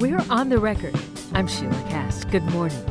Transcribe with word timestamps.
We're 0.00 0.24
on 0.30 0.48
the 0.48 0.58
record. 0.58 0.98
I'm 1.34 1.46
Sheila 1.46 1.74
Kast. 1.90 2.30
Good 2.30 2.42
morning. 2.44 2.82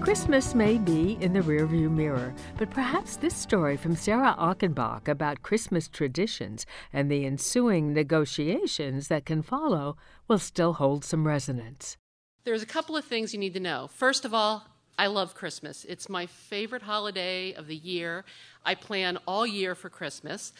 Christmas 0.00 0.54
may 0.54 0.78
be 0.78 1.18
in 1.20 1.32
the 1.32 1.40
rearview 1.40 1.90
mirror, 1.90 2.32
but 2.56 2.70
perhaps 2.70 3.16
this 3.16 3.34
story 3.34 3.76
from 3.76 3.96
Sarah 3.96 4.36
Achenbach 4.38 5.08
about 5.08 5.42
Christmas 5.42 5.88
traditions 5.88 6.64
and 6.92 7.10
the 7.10 7.26
ensuing 7.26 7.92
negotiations 7.92 9.08
that 9.08 9.26
can 9.26 9.42
follow 9.42 9.96
will 10.28 10.38
still 10.38 10.74
hold 10.74 11.04
some 11.04 11.26
resonance. 11.26 11.96
There's 12.44 12.62
a 12.62 12.66
couple 12.66 12.96
of 12.96 13.04
things 13.04 13.34
you 13.34 13.40
need 13.40 13.54
to 13.54 13.60
know. 13.60 13.88
First 13.92 14.24
of 14.24 14.32
all, 14.32 14.68
I 14.96 15.08
love 15.08 15.34
Christmas. 15.34 15.84
It's 15.88 16.08
my 16.08 16.26
favorite 16.26 16.82
holiday 16.82 17.52
of 17.54 17.66
the 17.66 17.74
year. 17.74 18.24
I 18.64 18.76
plan 18.76 19.18
all 19.26 19.44
year 19.44 19.74
for 19.74 19.90
Christmas. 19.90 20.52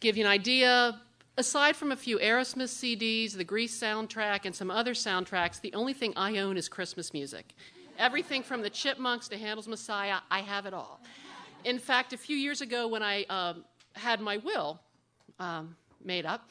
Give 0.00 0.18
you 0.18 0.26
an 0.26 0.30
idea, 0.30 1.00
aside 1.38 1.76
from 1.76 1.92
a 1.92 1.96
few 1.96 2.18
Aerosmith 2.18 2.68
CDs, 2.68 3.36
the 3.36 3.44
Grease 3.44 3.78
soundtrack, 3.78 4.44
and 4.44 4.54
some 4.54 4.70
other 4.70 4.94
soundtracks, 4.94 5.60
the 5.60 5.72
only 5.74 5.92
thing 5.92 6.12
I 6.16 6.38
own 6.38 6.56
is 6.56 6.68
Christmas 6.68 7.12
music. 7.12 7.54
Everything 7.98 8.42
from 8.42 8.62
the 8.62 8.70
Chipmunks 8.70 9.28
to 9.28 9.38
Handel's 9.38 9.68
Messiah, 9.68 10.18
I 10.30 10.40
have 10.40 10.66
it 10.66 10.74
all. 10.74 11.00
In 11.64 11.78
fact, 11.78 12.12
a 12.12 12.16
few 12.16 12.36
years 12.36 12.60
ago 12.60 12.88
when 12.88 13.02
I 13.02 13.24
um, 13.24 13.64
had 13.94 14.20
my 14.20 14.36
will 14.38 14.80
um, 15.38 15.76
made 16.04 16.26
up, 16.26 16.50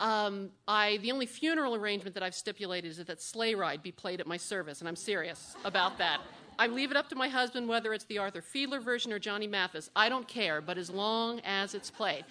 um, 0.00 0.50
I, 0.66 0.98
the 0.98 1.12
only 1.12 1.26
funeral 1.26 1.74
arrangement 1.74 2.14
that 2.14 2.22
I've 2.22 2.34
stipulated 2.34 2.90
is 2.90 2.96
that 2.96 3.06
that 3.06 3.22
sleigh 3.22 3.54
ride 3.54 3.82
be 3.82 3.92
played 3.92 4.20
at 4.20 4.26
my 4.26 4.36
service, 4.36 4.80
and 4.80 4.88
I'm 4.88 4.96
serious 4.96 5.54
about 5.64 5.98
that. 5.98 6.20
I 6.58 6.66
leave 6.66 6.90
it 6.90 6.96
up 6.96 7.08
to 7.10 7.14
my 7.14 7.28
husband 7.28 7.68
whether 7.68 7.92
it's 7.92 8.04
the 8.04 8.18
Arthur 8.18 8.42
Fiedler 8.42 8.82
version 8.82 9.12
or 9.12 9.18
Johnny 9.18 9.46
Mathis. 9.46 9.90
I 9.96 10.08
don't 10.08 10.28
care, 10.28 10.60
but 10.60 10.76
as 10.76 10.90
long 10.90 11.40
as 11.44 11.74
it's 11.74 11.90
played. 11.90 12.24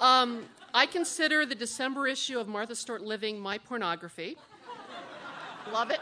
Um, 0.00 0.44
I 0.72 0.86
consider 0.86 1.44
the 1.44 1.56
December 1.56 2.06
issue 2.06 2.38
of 2.38 2.46
Martha 2.46 2.76
Stewart 2.76 3.02
Living 3.02 3.40
my 3.40 3.58
pornography. 3.58 4.36
Love 5.72 5.90
it. 5.90 6.00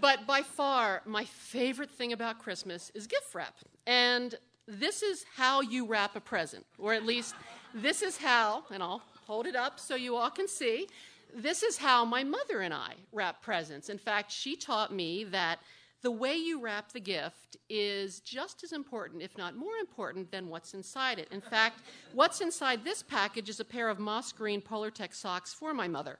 But 0.00 0.26
by 0.26 0.42
far, 0.42 1.02
my 1.04 1.24
favorite 1.24 1.90
thing 1.90 2.12
about 2.12 2.38
Christmas 2.38 2.92
is 2.94 3.06
gift 3.06 3.34
wrap. 3.34 3.54
And 3.86 4.36
this 4.68 5.02
is 5.02 5.24
how 5.34 5.62
you 5.62 5.84
wrap 5.84 6.14
a 6.14 6.20
present, 6.20 6.64
or 6.78 6.94
at 6.94 7.04
least 7.04 7.34
this 7.74 8.02
is 8.02 8.16
how, 8.16 8.64
and 8.72 8.82
I'll 8.82 9.02
hold 9.26 9.46
it 9.46 9.56
up 9.56 9.80
so 9.80 9.96
you 9.96 10.16
all 10.16 10.30
can 10.30 10.46
see. 10.46 10.88
This 11.34 11.64
is 11.64 11.76
how 11.76 12.04
my 12.04 12.22
mother 12.22 12.60
and 12.60 12.72
I 12.72 12.94
wrap 13.12 13.42
presents. 13.42 13.88
In 13.88 13.98
fact, 13.98 14.30
she 14.30 14.54
taught 14.54 14.92
me 14.92 15.24
that 15.24 15.58
the 16.04 16.10
way 16.10 16.36
you 16.36 16.60
wrap 16.60 16.92
the 16.92 17.00
gift 17.00 17.56
is 17.70 18.20
just 18.20 18.62
as 18.62 18.72
important, 18.72 19.22
if 19.22 19.38
not 19.38 19.56
more 19.56 19.76
important, 19.80 20.30
than 20.30 20.50
what's 20.50 20.74
inside 20.74 21.18
it. 21.18 21.26
In 21.32 21.40
fact, 21.40 21.80
what's 22.12 22.42
inside 22.42 22.84
this 22.84 23.02
package 23.02 23.48
is 23.48 23.58
a 23.58 23.64
pair 23.64 23.88
of 23.88 23.98
moss 23.98 24.30
green 24.30 24.60
Polartec 24.60 25.14
socks 25.14 25.54
for 25.54 25.72
my 25.72 25.88
mother. 25.88 26.18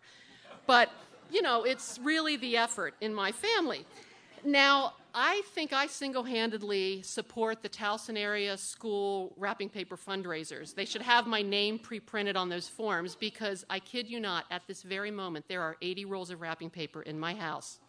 But, 0.66 0.90
you 1.30 1.42
know, 1.42 1.64
it's 1.64 2.00
really 2.02 2.38
the 2.38 2.56
effort 2.56 2.94
in 3.02 3.14
my 3.14 3.30
family. 3.30 3.84
Now, 4.42 4.94
I 5.14 5.42
think 5.54 5.74
I 5.74 5.86
single 5.86 6.22
handedly 6.22 7.02
support 7.02 7.62
the 7.62 7.68
Towson 7.68 8.18
area 8.18 8.56
school 8.56 9.34
wrapping 9.36 9.68
paper 9.68 9.98
fundraisers. 9.98 10.74
They 10.74 10.86
should 10.86 11.02
have 11.02 11.26
my 11.26 11.42
name 11.42 11.78
pre 11.78 12.00
printed 12.00 12.38
on 12.38 12.48
those 12.48 12.68
forms 12.68 13.16
because 13.16 13.66
I 13.68 13.80
kid 13.80 14.08
you 14.08 14.18
not, 14.18 14.46
at 14.50 14.62
this 14.66 14.82
very 14.82 15.10
moment, 15.10 15.44
there 15.46 15.60
are 15.60 15.76
80 15.82 16.06
rolls 16.06 16.30
of 16.30 16.40
wrapping 16.40 16.70
paper 16.70 17.02
in 17.02 17.20
my 17.20 17.34
house. 17.34 17.80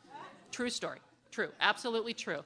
True 0.52 0.70
story. 0.70 1.00
True, 1.36 1.50
absolutely 1.60 2.14
true. 2.14 2.46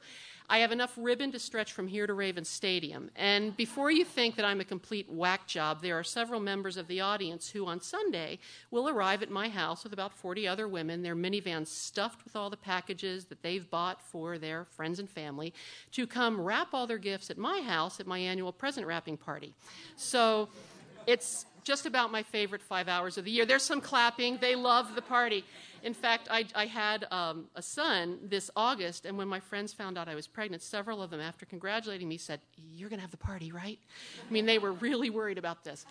I 0.50 0.58
have 0.58 0.72
enough 0.72 0.92
ribbon 0.98 1.32
to 1.34 1.38
stretch 1.38 1.74
from 1.74 1.88
here 1.88 2.08
to 2.08 2.14
Raven 2.16 2.44
Stadium. 2.44 3.12
And 3.16 3.56
before 3.56 3.92
you 3.92 4.04
think 4.04 4.36
that 4.38 4.46
I'm 4.46 4.62
a 4.62 4.66
complete 4.66 5.08
whack 5.08 5.46
job, 5.46 5.84
there 5.84 6.00
are 6.00 6.04
several 6.04 6.40
members 6.40 6.76
of 6.76 6.88
the 6.88 7.00
audience 7.02 7.52
who 7.52 7.68
on 7.68 7.82
Sunday 7.82 8.40
will 8.72 8.90
arrive 8.90 9.22
at 9.22 9.30
my 9.30 9.48
house 9.48 9.84
with 9.84 9.94
about 9.94 10.12
40 10.12 10.48
other 10.48 10.68
women, 10.68 11.04
their 11.04 11.16
minivans 11.16 11.68
stuffed 11.68 12.24
with 12.24 12.36
all 12.36 12.50
the 12.50 12.58
packages 12.58 13.26
that 13.26 13.44
they've 13.44 13.70
bought 13.70 14.02
for 14.02 14.40
their 14.40 14.66
friends 14.66 14.98
and 14.98 15.08
family, 15.08 15.54
to 15.92 16.08
come 16.08 16.42
wrap 16.42 16.70
all 16.74 16.88
their 16.88 16.98
gifts 16.98 17.30
at 17.30 17.38
my 17.38 17.62
house 17.62 18.00
at 18.00 18.08
my 18.08 18.18
annual 18.18 18.52
present 18.52 18.88
wrapping 18.88 19.18
party. 19.18 19.54
So 19.98 20.50
it's 21.06 21.46
just 21.64 21.86
about 21.86 22.12
my 22.12 22.24
favorite 22.24 22.64
five 22.64 22.88
hours 22.88 23.20
of 23.20 23.26
the 23.26 23.30
year. 23.30 23.46
There's 23.46 23.62
some 23.62 23.82
clapping, 23.82 24.40
they 24.42 24.56
love 24.56 24.96
the 24.96 25.04
party. 25.04 25.46
In 25.84 25.94
fact, 25.94 26.28
I, 26.30 26.46
I 26.56 26.66
had 26.66 27.06
um, 27.12 27.46
a 27.56 27.62
son 27.62 28.20
this 28.24 28.50
August, 28.56 29.06
and 29.06 29.18
when 29.18 29.28
my 29.28 29.40
friends 29.40 29.74
found 29.74 29.98
out 29.98 30.08
I 30.08 30.16
was 30.16 30.28
pregnant, 30.28 30.62
several 30.62 31.02
of 31.02 31.10
them, 31.10 31.20
after 31.20 31.46
congratulating 31.46 32.08
me, 32.08 32.18
said, 32.18 32.42
You're 32.56 32.90
going 32.90 33.00
to 33.00 33.02
have 33.02 33.12
the 33.12 33.18
party, 33.18 33.52
right? 33.52 33.80
I 34.28 34.32
mean, 34.32 34.46
they 34.46 34.60
were 34.60 34.74
really 34.74 35.10
worried 35.10 35.38
about 35.38 35.64
this. 35.64 35.86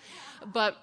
But 0.53 0.77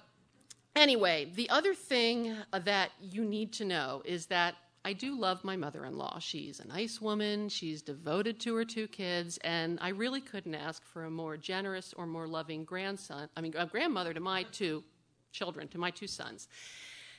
anyway, 0.76 1.32
the 1.36 1.50
other 1.50 1.74
thing 1.74 2.36
that 2.52 2.92
you 3.00 3.24
need 3.24 3.54
to 3.54 3.66
know 3.66 4.02
is 4.06 4.28
that 4.28 4.56
I 4.86 4.94
do 4.94 5.20
love 5.20 5.44
my 5.44 5.56
mother 5.56 5.84
in 5.86 5.98
law. 5.98 6.20
She's 6.20 6.60
a 6.60 6.68
nice 6.68 7.02
woman, 7.02 7.50
she's 7.50 7.82
devoted 7.82 8.40
to 8.42 8.54
her 8.56 8.64
two 8.64 8.88
kids, 8.88 9.40
and 9.44 9.80
I 9.82 9.90
really 9.90 10.22
couldn't 10.22 10.54
ask 10.54 10.86
for 10.86 11.06
a 11.06 11.10
more 11.10 11.38
generous 11.38 11.92
or 11.98 12.06
more 12.06 12.28
loving 12.28 12.66
grandson, 12.66 13.28
I 13.36 13.42
mean, 13.42 13.56
a 13.58 13.66
grandmother 13.66 14.14
to 14.14 14.20
my 14.20 14.44
two 14.44 14.84
children, 15.32 15.68
to 15.70 15.80
my 15.80 15.90
two 15.90 16.06
sons. 16.06 16.48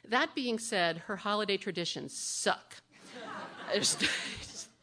That 0.08 0.34
being 0.34 0.58
said, 0.58 0.98
her 1.06 1.16
holiday 1.16 1.56
traditions 1.56 2.16
suck. 2.16 2.76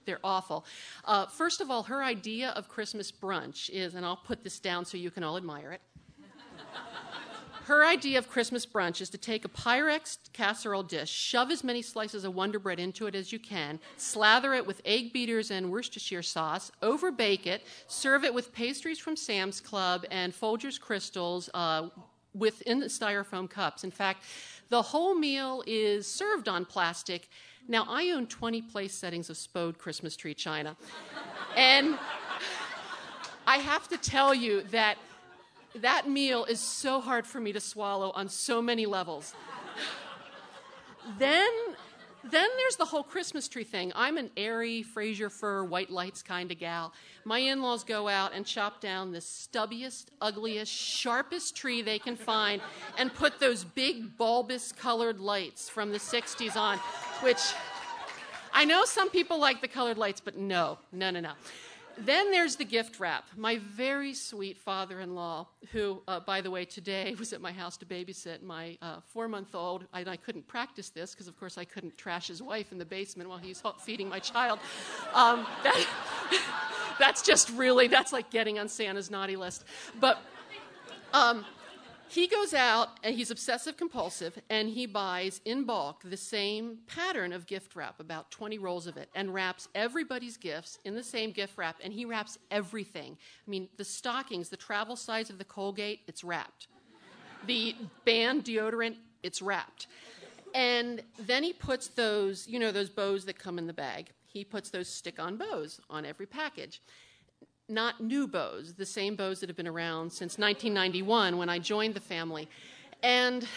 They're 0.06 0.20
awful. 0.24 0.66
Uh, 1.06 1.28
first 1.28 1.62
of 1.62 1.72
all, 1.72 1.84
her 1.84 2.04
idea 2.04 2.50
of 2.50 2.68
Christmas 2.68 3.12
brunch 3.12 3.70
is, 3.70 3.96
and 3.96 4.06
I'll 4.06 4.18
put 4.18 4.44
this 4.44 4.60
down 4.60 4.84
so 4.84 4.98
you 4.98 5.12
can 5.12 5.24
all 5.24 5.38
admire 5.38 5.72
it. 5.72 5.82
Her 7.66 7.86
idea 7.86 8.18
of 8.18 8.28
Christmas 8.28 8.66
brunch 8.66 9.00
is 9.00 9.10
to 9.12 9.18
take 9.18 9.46
a 9.46 9.48
Pyrex 9.48 10.18
casserole 10.34 10.84
dish, 10.84 11.10
shove 11.10 11.50
as 11.50 11.64
many 11.64 11.82
slices 11.82 12.26
of 12.26 12.36
Wonder 12.36 12.60
Bread 12.60 12.78
into 12.78 13.08
it 13.08 13.16
as 13.16 13.32
you 13.32 13.40
can, 13.40 13.80
slather 13.96 14.54
it 14.54 14.68
with 14.68 14.82
egg 14.84 15.14
beaters 15.14 15.50
and 15.50 15.72
Worcestershire 15.72 16.24
sauce, 16.24 16.74
overbake 16.82 17.48
it, 17.48 17.64
serve 17.88 18.26
it 18.26 18.34
with 18.34 18.52
pastries 18.52 19.00
from 19.00 19.16
Sam's 19.16 19.62
Club 19.62 20.06
and 20.12 20.34
Folgers 20.34 20.78
crystals 20.78 21.50
uh, 21.54 21.88
within 22.34 22.82
the 22.82 22.88
styrofoam 22.88 23.50
cups. 23.50 23.86
In 23.86 23.92
fact, 23.92 24.26
the 24.74 24.82
whole 24.82 25.14
meal 25.14 25.64
is 25.68 26.08
served 26.08 26.50
on 26.50 26.66
plastic. 26.66 27.30
Now, 27.68 27.86
I 27.88 28.10
own 28.10 28.26
20 28.26 28.64
place 28.64 28.92
settings 28.92 29.30
of 29.30 29.38
Spode 29.38 29.78
Christmas 29.78 30.16
tree 30.16 30.34
china. 30.34 30.76
and 31.56 31.96
I 33.46 33.58
have 33.58 33.88
to 33.90 33.98
tell 33.98 34.34
you 34.34 34.64
that 34.72 34.98
that 35.76 36.10
meal 36.10 36.46
is 36.46 36.60
so 36.60 37.00
hard 37.00 37.28
for 37.28 37.40
me 37.40 37.54
to 37.54 37.60
swallow 37.60 38.14
on 38.16 38.28
so 38.30 38.64
many 38.64 38.88
levels. 38.88 39.36
then 41.20 41.52
then 42.30 42.48
there's 42.58 42.76
the 42.78 42.86
whole 42.86 43.04
Christmas 43.04 43.48
tree 43.48 43.64
thing. 43.64 43.92
I'm 43.96 44.18
an 44.18 44.30
airy, 44.38 44.82
Fraser 44.84 45.30
fir, 45.30 45.64
white 45.64 45.90
lights 45.90 46.24
kind 46.24 46.52
of 46.52 46.60
gal. 46.60 46.94
My 47.26 47.40
in 47.40 47.62
laws 47.62 47.84
go 47.84 48.08
out 48.08 48.34
and 48.34 48.46
chop 48.46 48.80
down 48.80 49.12
the 49.12 49.20
stubbiest, 49.20 50.06
ugliest, 50.22 50.72
sharpest 50.72 51.56
tree 51.56 51.82
they 51.82 52.00
can 52.00 52.16
find 52.16 52.62
and 52.98 53.14
put 53.14 53.40
those 53.40 53.64
big, 53.64 54.18
bulbous 54.18 54.72
colored 54.72 55.20
lights 55.20 55.70
from 55.70 55.92
the 55.92 56.00
60s 56.00 56.56
on, 56.56 56.78
which 57.22 57.42
I 58.54 58.66
know 58.66 58.86
some 58.86 59.10
people 59.10 59.40
like 59.40 59.62
the 59.62 59.68
colored 59.68 59.98
lights, 59.98 60.22
but 60.22 60.38
no, 60.38 60.78
no, 60.92 61.10
no, 61.10 61.20
no. 61.20 61.34
Then 61.98 62.32
there's 62.32 62.56
the 62.56 62.66
gift 62.66 63.00
wrap. 63.00 63.26
My 63.38 63.60
very 63.60 64.14
sweet 64.14 64.58
father 64.58 65.00
in 65.00 65.16
law, 65.16 65.48
who, 65.72 66.02
uh, 66.08 66.20
by 66.20 66.42
the 66.42 66.50
way, 66.50 66.66
today 66.66 67.16
was 67.20 67.34
at 67.34 67.42
my 67.42 67.52
house 67.52 67.78
to 67.78 67.86
babysit 67.86 68.42
my 68.42 68.78
uh, 68.82 68.98
four 69.14 69.28
month 69.28 69.54
old. 69.54 69.86
I, 69.94 70.02
I, 70.02 70.18
couldn't 70.18 70.48
practice 70.48 70.90
this 70.90 71.14
because, 71.14 71.28
of 71.28 71.40
course, 71.40 71.58
I 71.58 71.66
couldn't 71.66 71.98
trash 71.98 72.28
his 72.28 72.42
wife 72.42 72.72
in 72.72 72.78
the 72.78 72.86
basement 72.86 73.30
while 73.30 73.38
he's 73.38 73.62
feeding 73.80 74.10
my 74.10 74.20
child. 74.20 74.60
Um, 75.14 75.46
that, 75.64 75.88
that's 77.00 77.22
just 77.22 77.50
really, 77.52 77.88
that's 77.88 78.12
like 78.12 78.30
getting 78.30 78.60
on 78.60 78.70
Santa's 78.70 79.12
naughty 79.12 79.36
list. 79.36 79.64
But 80.00 80.20
um, 81.14 81.46
he 82.14 82.28
goes 82.28 82.54
out 82.54 83.00
and 83.02 83.16
he's 83.16 83.32
obsessive 83.32 83.76
compulsive 83.76 84.40
and 84.50 84.70
he 84.70 84.86
buys 84.86 85.42
in 85.46 85.64
bulk 85.64 86.02
the 86.04 86.16
same 86.16 86.78
pattern 86.86 87.34
of 87.34 87.48
gift 87.48 87.76
wrap, 87.76 88.00
about 88.00 88.30
20 88.30 88.60
rolls 88.60 88.86
of 88.86 88.98
it, 88.98 89.10
and 89.16 89.34
wraps 89.34 89.68
everybody's 89.74 90.38
gifts 90.38 90.78
in 90.86 90.94
the 90.94 91.04
same 91.04 91.32
gift 91.32 91.58
wrap. 91.58 91.78
And 91.84 91.92
he 91.92 92.06
wraps 92.06 92.38
everything. 92.52 93.18
I 93.48 93.50
mean, 93.50 93.68
the 93.78 93.84
stockings, 93.84 94.50
the 94.50 94.58
travel 94.58 94.96
size 94.96 95.32
of 95.32 95.40
the 95.40 95.44
Colgate, 95.44 96.02
it's 96.08 96.24
wrapped. 96.24 96.68
The 97.48 97.76
Ban 98.06 98.44
deodorant, 98.44 98.96
it's 99.24 99.42
wrapped. 99.42 99.88
And 100.54 101.02
then 101.18 101.42
he 101.42 101.52
puts 101.52 101.88
those, 101.88 102.48
you 102.48 102.60
know, 102.60 102.72
those 102.72 102.90
bows 102.90 103.26
that 103.26 103.40
come 103.40 103.58
in 103.58 103.66
the 103.66 103.74
bag. 103.74 104.12
He 104.28 104.44
puts 104.44 104.70
those 104.70 104.88
stick 104.88 105.20
on 105.20 105.38
bows 105.38 105.82
on 105.90 106.06
every 106.06 106.28
package 106.28 106.80
not 107.70 108.02
new 108.02 108.28
bows, 108.28 108.74
the 108.74 108.86
same 108.86 109.16
bows 109.16 109.40
that 109.40 109.50
have 109.50 109.56
been 109.56 109.68
around 109.68 110.12
since 110.12 110.38
1991 110.38 111.38
when 111.38 111.50
I 111.50 111.60
joined 111.60 111.94
the 111.94 112.00
family. 112.00 112.48
And 113.02 113.48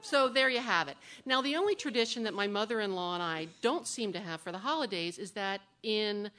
so 0.00 0.28
there 0.28 0.48
you 0.48 0.60
have 0.60 0.88
it. 0.88 0.96
Now, 1.26 1.42
the 1.42 1.56
only 1.56 1.74
tradition 1.74 2.22
that 2.24 2.34
my 2.34 2.46
mother 2.46 2.80
in 2.80 2.94
law 2.94 3.14
and 3.14 3.22
I 3.22 3.48
don't 3.62 3.86
seem 3.86 4.12
to 4.12 4.20
have 4.20 4.40
for 4.40 4.52
the 4.52 4.58
holidays 4.58 5.18
is 5.18 5.32
that 5.32 5.60
in 5.82 6.30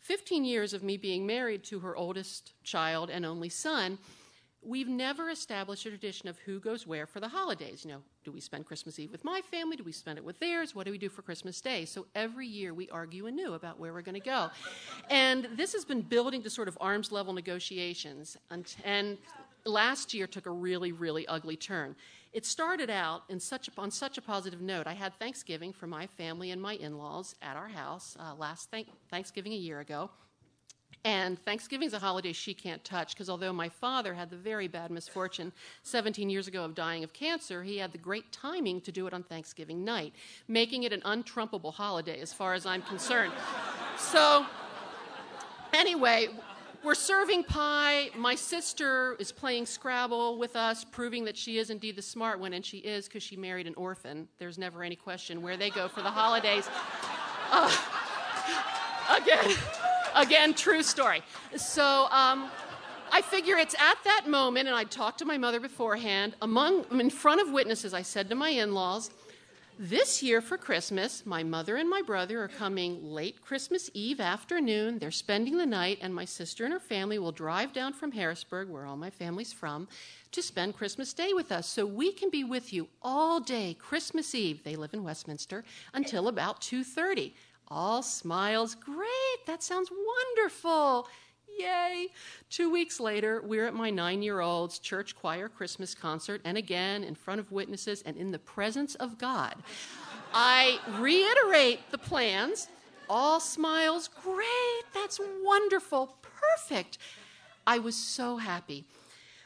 15 0.00 0.44
years 0.44 0.72
of 0.72 0.82
me 0.82 0.96
being 0.96 1.26
married 1.26 1.64
to 1.64 1.80
her 1.80 1.96
oldest 1.96 2.52
child 2.64 3.10
and 3.10 3.26
only 3.26 3.48
son, 3.48 3.98
we've 4.64 4.88
never 4.88 5.30
established 5.30 5.86
a 5.86 5.90
tradition 5.90 6.28
of 6.28 6.38
who 6.38 6.60
goes 6.60 6.86
where 6.86 7.06
for 7.06 7.20
the 7.20 7.28
holidays. 7.28 7.84
You 7.84 7.92
know, 7.92 8.02
do 8.24 8.30
we 8.30 8.40
spend 8.40 8.66
Christmas 8.66 8.98
Eve 8.98 9.10
with 9.10 9.24
my 9.24 9.40
family? 9.50 9.76
Do 9.76 9.84
we 9.84 9.92
spend 9.92 10.18
it 10.18 10.24
with 10.24 10.38
theirs? 10.38 10.74
What 10.74 10.86
do 10.86 10.92
we 10.92 10.98
do 10.98 11.08
for 11.08 11.22
Christmas 11.22 11.60
Day? 11.60 11.84
So 11.84 12.06
every 12.14 12.46
year 12.46 12.72
we 12.72 12.88
argue 12.90 13.26
anew 13.26 13.54
about 13.54 13.80
where 13.80 13.92
we're 13.92 14.02
going 14.02 14.20
to 14.20 14.20
go. 14.20 14.50
And 15.10 15.48
this 15.56 15.72
has 15.72 15.84
been 15.84 16.02
building 16.02 16.42
to 16.42 16.50
sort 16.50 16.68
of 16.68 16.78
arms 16.80 17.10
level 17.10 17.32
negotiations. 17.32 18.36
And, 18.50 18.72
and 18.84 19.18
last 19.64 20.14
year 20.14 20.26
took 20.26 20.46
a 20.46 20.50
really, 20.50 20.92
really 20.92 21.26
ugly 21.26 21.56
turn. 21.56 21.96
It 22.32 22.46
started 22.46 22.88
out 22.88 23.24
such 23.38 23.68
a, 23.68 23.72
on 23.78 23.90
such 23.90 24.16
a 24.16 24.22
positive 24.22 24.60
note. 24.60 24.86
I 24.86 24.94
had 24.94 25.12
Thanksgiving 25.18 25.72
for 25.72 25.86
my 25.86 26.06
family 26.06 26.50
and 26.50 26.62
my 26.62 26.74
in 26.74 26.96
laws 26.96 27.34
at 27.42 27.56
our 27.56 27.68
house 27.68 28.16
uh, 28.18 28.34
last 28.34 28.70
th- 28.70 28.86
Thanksgiving 29.10 29.52
a 29.52 29.56
year 29.56 29.80
ago. 29.80 30.08
And 31.04 31.36
Thanksgiving's 31.44 31.94
a 31.94 31.98
holiday 31.98 32.32
she 32.32 32.54
can't 32.54 32.82
touch 32.84 33.14
because 33.14 33.28
although 33.28 33.52
my 33.52 33.68
father 33.68 34.14
had 34.14 34.30
the 34.30 34.36
very 34.36 34.68
bad 34.68 34.90
misfortune 34.92 35.52
17 35.82 36.30
years 36.30 36.46
ago 36.46 36.64
of 36.64 36.76
dying 36.76 37.02
of 37.02 37.12
cancer, 37.12 37.64
he 37.64 37.78
had 37.78 37.90
the 37.90 37.98
great 37.98 38.30
timing 38.30 38.80
to 38.82 38.92
do 38.92 39.08
it 39.08 39.12
on 39.12 39.24
Thanksgiving 39.24 39.84
night, 39.84 40.12
making 40.46 40.84
it 40.84 40.92
an 40.92 41.00
untrumpable 41.00 41.74
holiday 41.74 42.20
as 42.20 42.32
far 42.32 42.54
as 42.54 42.66
I'm 42.66 42.82
concerned. 42.82 43.32
so, 43.98 44.46
anyway, 45.72 46.28
we're 46.84 46.94
serving 46.94 47.44
pie. 47.44 48.10
My 48.16 48.36
sister 48.36 49.16
is 49.18 49.32
playing 49.32 49.66
Scrabble 49.66 50.38
with 50.38 50.54
us, 50.54 50.84
proving 50.84 51.24
that 51.24 51.36
she 51.36 51.58
is 51.58 51.70
indeed 51.70 51.96
the 51.96 52.02
smart 52.02 52.38
one, 52.38 52.52
and 52.52 52.64
she 52.64 52.78
is 52.78 53.06
because 53.06 53.24
she 53.24 53.36
married 53.36 53.66
an 53.66 53.74
orphan. 53.74 54.28
There's 54.38 54.58
never 54.58 54.84
any 54.84 54.96
question 54.96 55.42
where 55.42 55.56
they 55.56 55.70
go 55.70 55.88
for 55.88 56.02
the 56.02 56.10
holidays. 56.10 56.68
Uh, 57.50 57.76
again. 59.20 59.56
Again, 60.14 60.54
true 60.54 60.82
story. 60.82 61.22
So 61.56 62.06
um, 62.10 62.50
I 63.10 63.22
figure 63.22 63.56
it's 63.56 63.74
at 63.74 63.98
that 64.04 64.24
moment, 64.26 64.68
and 64.68 64.76
I 64.76 64.84
talked 64.84 65.18
to 65.18 65.24
my 65.24 65.38
mother 65.38 65.60
beforehand. 65.60 66.34
Among, 66.42 66.84
in 66.98 67.10
front 67.10 67.40
of 67.40 67.50
witnesses, 67.50 67.94
I 67.94 68.02
said 68.02 68.28
to 68.28 68.34
my 68.34 68.50
in 68.50 68.74
laws, 68.74 69.10
this 69.78 70.22
year 70.22 70.40
for 70.40 70.58
Christmas, 70.58 71.24
my 71.24 71.42
mother 71.42 71.76
and 71.76 71.88
my 71.88 72.02
brother 72.02 72.42
are 72.42 72.48
coming 72.48 73.02
late 73.02 73.42
Christmas 73.42 73.90
Eve 73.94 74.20
afternoon. 74.20 74.98
They're 74.98 75.10
spending 75.10 75.56
the 75.56 75.66
night, 75.66 75.98
and 76.02 76.14
my 76.14 76.26
sister 76.26 76.64
and 76.64 76.72
her 76.72 76.78
family 76.78 77.18
will 77.18 77.32
drive 77.32 77.72
down 77.72 77.94
from 77.94 78.12
Harrisburg, 78.12 78.68
where 78.68 78.84
all 78.84 78.96
my 78.96 79.10
family's 79.10 79.52
from, 79.52 79.88
to 80.32 80.42
spend 80.42 80.76
Christmas 80.76 81.12
Day 81.12 81.32
with 81.32 81.50
us. 81.50 81.66
So 81.66 81.86
we 81.86 82.12
can 82.12 82.30
be 82.30 82.44
with 82.44 82.72
you 82.72 82.88
all 83.02 83.40
day 83.40 83.74
Christmas 83.78 84.34
Eve. 84.34 84.62
They 84.62 84.76
live 84.76 84.94
in 84.94 85.04
Westminster 85.04 85.64
until 85.94 86.28
about 86.28 86.60
2:30. 86.60 87.32
All 87.74 88.02
smiles. 88.02 88.74
Great, 88.74 89.46
that 89.46 89.62
sounds 89.62 89.90
wonderful. 89.90 91.08
Yay. 91.58 92.08
Two 92.50 92.70
weeks 92.70 93.00
later, 93.00 93.40
we're 93.42 93.66
at 93.66 93.72
my 93.72 93.88
nine 93.88 94.22
year 94.22 94.40
old's 94.40 94.78
church 94.78 95.16
choir 95.16 95.48
Christmas 95.48 95.94
concert, 95.94 96.42
and 96.44 96.58
again, 96.58 97.02
in 97.02 97.14
front 97.14 97.40
of 97.40 97.50
witnesses 97.50 98.02
and 98.04 98.18
in 98.18 98.30
the 98.30 98.38
presence 98.38 98.94
of 98.96 99.16
God. 99.16 99.54
I 100.34 100.80
reiterate 100.98 101.80
the 101.90 101.96
plans. 101.96 102.68
All 103.08 103.40
smiles. 103.40 104.08
Great, 104.22 104.84
that's 104.92 105.18
wonderful. 105.42 106.18
Perfect. 106.20 106.98
I 107.66 107.78
was 107.78 107.96
so 107.96 108.36
happy. 108.36 108.84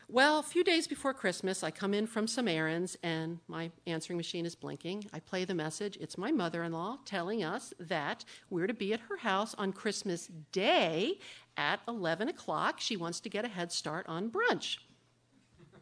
Well, 0.08 0.38
a 0.38 0.42
few 0.44 0.62
days 0.62 0.86
before 0.86 1.12
Christmas, 1.12 1.64
I 1.64 1.72
come 1.72 1.92
in 1.92 2.06
from 2.06 2.28
some 2.28 2.46
errands 2.46 2.96
and 3.02 3.40
my 3.48 3.72
answering 3.88 4.16
machine 4.16 4.46
is 4.46 4.54
blinking. 4.54 5.06
I 5.12 5.18
play 5.18 5.44
the 5.44 5.54
message. 5.54 5.98
It's 6.00 6.16
my 6.16 6.30
mother 6.30 6.62
in 6.62 6.72
law 6.72 6.98
telling 7.04 7.42
us 7.42 7.74
that 7.80 8.24
we're 8.48 8.68
to 8.68 8.74
be 8.74 8.92
at 8.92 9.00
her 9.00 9.16
house 9.16 9.56
on 9.58 9.72
Christmas 9.72 10.28
Day 10.52 11.18
at 11.56 11.80
11 11.88 12.28
o'clock. 12.28 12.78
She 12.78 12.96
wants 12.96 13.18
to 13.18 13.28
get 13.28 13.44
a 13.44 13.48
head 13.48 13.72
start 13.72 14.06
on 14.08 14.30
brunch. 14.30 14.78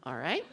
All 0.01 0.15
right? 0.15 0.43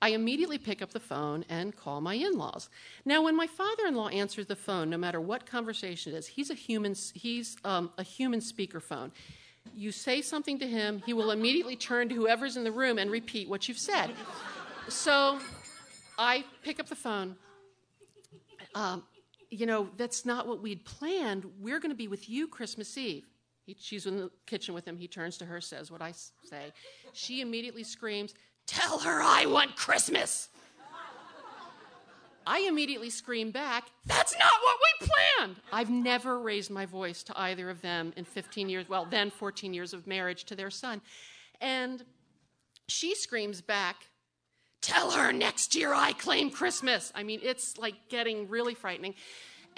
I 0.00 0.10
immediately 0.10 0.58
pick 0.58 0.80
up 0.80 0.92
the 0.92 1.00
phone 1.00 1.44
and 1.48 1.74
call 1.74 2.00
my 2.00 2.14
in 2.14 2.38
laws. 2.38 2.70
Now, 3.04 3.24
when 3.24 3.36
my 3.36 3.48
father 3.48 3.84
in 3.88 3.96
law 3.96 4.08
answers 4.10 4.46
the 4.46 4.54
phone, 4.54 4.90
no 4.90 4.96
matter 4.96 5.20
what 5.20 5.44
conversation 5.44 6.14
it 6.14 6.18
is, 6.18 6.28
he's 6.28 6.50
a 6.50 6.54
human, 6.54 6.94
he's, 7.14 7.56
um, 7.64 7.90
a 7.98 8.04
human 8.04 8.38
speakerphone 8.38 9.10
you 9.74 9.92
say 9.92 10.22
something 10.22 10.58
to 10.58 10.66
him, 10.66 11.02
he 11.06 11.12
will 11.12 11.30
immediately 11.30 11.76
turn 11.76 12.08
to 12.08 12.14
whoever's 12.14 12.56
in 12.56 12.64
the 12.64 12.72
room 12.72 12.98
and 12.98 13.10
repeat 13.10 13.48
what 13.48 13.68
you've 13.68 13.78
said. 13.78 14.10
So 14.88 15.38
I 16.18 16.44
pick 16.62 16.80
up 16.80 16.88
the 16.88 16.96
phone. 16.96 17.36
Um, 18.74 19.04
you 19.50 19.66
know, 19.66 19.88
that's 19.96 20.26
not 20.26 20.46
what 20.46 20.62
we'd 20.62 20.84
planned. 20.84 21.46
We're 21.60 21.80
going 21.80 21.90
to 21.90 21.96
be 21.96 22.08
with 22.08 22.28
you 22.28 22.48
Christmas 22.48 22.96
Eve. 22.98 23.24
He, 23.64 23.76
she's 23.78 24.06
in 24.06 24.18
the 24.18 24.30
kitchen 24.46 24.74
with 24.74 24.86
him. 24.86 24.96
He 24.96 25.08
turns 25.08 25.38
to 25.38 25.44
her, 25.44 25.60
says 25.60 25.90
what 25.90 26.02
I 26.02 26.12
say. 26.12 26.72
She 27.12 27.40
immediately 27.40 27.84
screams, 27.84 28.34
Tell 28.66 28.98
her 28.98 29.22
I 29.22 29.46
want 29.46 29.76
Christmas. 29.76 30.50
I 32.48 32.60
immediately 32.60 33.10
scream 33.10 33.50
back, 33.50 33.84
That's 34.06 34.32
not 34.38 34.50
what 34.62 34.78
we 34.80 35.06
planned! 35.06 35.56
I've 35.70 35.90
never 35.90 36.40
raised 36.40 36.70
my 36.70 36.86
voice 36.86 37.22
to 37.24 37.38
either 37.38 37.68
of 37.68 37.82
them 37.82 38.14
in 38.16 38.24
15 38.24 38.70
years, 38.70 38.88
well, 38.88 39.06
then 39.08 39.30
14 39.30 39.74
years 39.74 39.92
of 39.92 40.06
marriage 40.06 40.44
to 40.44 40.56
their 40.56 40.70
son. 40.70 41.02
And 41.60 42.02
she 42.88 43.14
screams 43.14 43.60
back, 43.60 44.08
Tell 44.80 45.10
her 45.10 45.30
next 45.30 45.74
year 45.74 45.92
I 45.92 46.14
claim 46.14 46.50
Christmas. 46.50 47.12
I 47.14 47.22
mean, 47.22 47.40
it's 47.42 47.76
like 47.76 48.08
getting 48.08 48.48
really 48.48 48.74
frightening. 48.74 49.14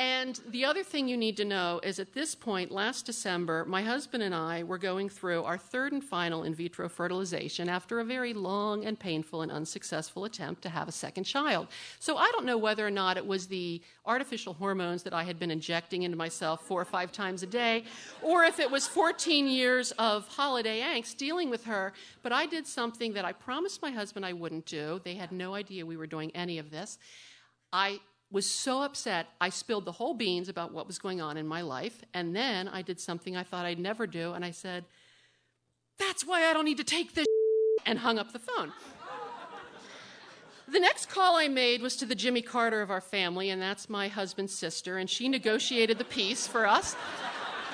And 0.01 0.41
the 0.49 0.65
other 0.65 0.83
thing 0.83 1.09
you 1.09 1.19
need 1.19 1.37
to 1.37 1.45
know 1.45 1.79
is 1.83 1.99
at 1.99 2.15
this 2.15 2.35
point, 2.35 2.71
last 2.71 3.05
December, 3.05 3.67
my 3.67 3.83
husband 3.83 4.23
and 4.23 4.35
I 4.35 4.63
were 4.63 4.79
going 4.79 5.11
through 5.11 5.45
our 5.45 5.59
third 5.59 5.93
and 5.93 6.03
final 6.03 6.45
in 6.45 6.55
vitro 6.55 6.89
fertilization 6.89 7.69
after 7.69 8.01
a 8.01 8.05
very 8.05 8.33
long 8.33 8.87
and 8.87 8.99
painful 8.99 9.43
and 9.43 9.53
unsuccessful 9.53 10.25
attempt 10.25 10.63
to 10.63 10.71
have 10.71 10.89
a 10.89 10.93
second 10.93 11.25
child. 11.25 11.69
So 11.99 12.17
I 12.17 12.31
don't 12.33 12.47
know 12.47 12.57
whether 12.57 12.87
or 12.87 12.91
not 12.91 13.19
it 13.19 13.27
was 13.27 13.47
the 13.47 13.83
artificial 14.07 14.55
hormones 14.55 15.03
that 15.03 15.13
I 15.13 15.23
had 15.23 15.39
been 15.39 15.51
injecting 15.51 16.05
into 16.05 16.17
myself 16.17 16.67
four 16.67 16.81
or 16.81 16.87
five 16.87 17.13
times 17.13 17.43
a 17.43 17.47
day, 17.47 17.85
or 18.23 18.45
if 18.45 18.59
it 18.59 18.71
was 18.71 18.87
14 18.87 19.49
years 19.49 19.93
of 19.99 20.27
holiday 20.29 20.81
angst 20.81 21.19
dealing 21.19 21.51
with 21.51 21.65
her. 21.65 21.93
But 22.23 22.33
I 22.33 22.47
did 22.47 22.67
something 22.67 23.13
that 23.13 23.27
I 23.27 23.33
promised 23.33 23.83
my 23.83 23.91
husband 23.91 24.25
I 24.25 24.33
wouldn't 24.33 24.65
do. 24.65 24.99
They 25.05 25.17
had 25.17 25.31
no 25.31 25.53
idea 25.53 25.85
we 25.85 25.99
were 25.99 26.07
doing 26.07 26.31
any 26.35 26.57
of 26.57 26.71
this. 26.71 26.97
I 27.71 28.01
was 28.31 28.49
so 28.49 28.83
upset, 28.83 29.29
I 29.41 29.49
spilled 29.49 29.85
the 29.85 29.93
whole 29.93 30.15
beans 30.15 30.49
about 30.49 30.73
what 30.73 30.87
was 30.87 30.99
going 30.99 31.21
on 31.21 31.37
in 31.37 31.47
my 31.47 31.63
life. 31.63 32.03
And 32.15 32.35
then 32.35 32.69
I 32.69 32.83
did 32.83 33.01
something 33.01 33.37
I 33.37 33.43
thought 33.43 33.67
I'd 33.67 33.79
never 33.79 34.07
do. 34.07 34.33
And 34.33 34.45
I 34.45 34.53
said, 34.53 34.85
That's 35.99 36.25
why 36.25 36.49
I 36.49 36.53
don't 36.53 36.65
need 36.65 36.79
to 36.79 36.85
take 36.85 37.15
this, 37.15 37.27
and 37.87 37.99
hung 37.99 38.19
up 38.19 38.33
the 38.33 38.39
phone. 38.39 38.73
The 40.69 40.79
next 40.79 41.09
call 41.09 41.37
I 41.37 41.49
made 41.49 41.83
was 41.83 41.97
to 41.97 42.07
the 42.07 42.15
Jimmy 42.15 42.43
Carter 42.43 42.81
of 42.81 42.93
our 42.93 43.01
family, 43.01 43.51
and 43.51 43.61
that's 43.61 43.91
my 43.91 44.07
husband's 44.07 44.55
sister, 44.55 44.99
and 44.99 45.11
she 45.11 45.29
negotiated 45.29 45.99
the 45.99 46.05
peace 46.05 46.47
for 46.47 46.65
us. 46.65 46.95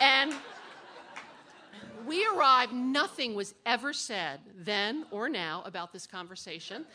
And 0.00 0.33
we 2.07 2.26
arrived, 2.26 2.73
nothing 2.73 3.35
was 3.35 3.54
ever 3.66 3.92
said 3.92 4.40
then 4.57 5.04
or 5.11 5.28
now 5.28 5.62
about 5.66 5.92
this 5.92 6.07
conversation. 6.07 6.87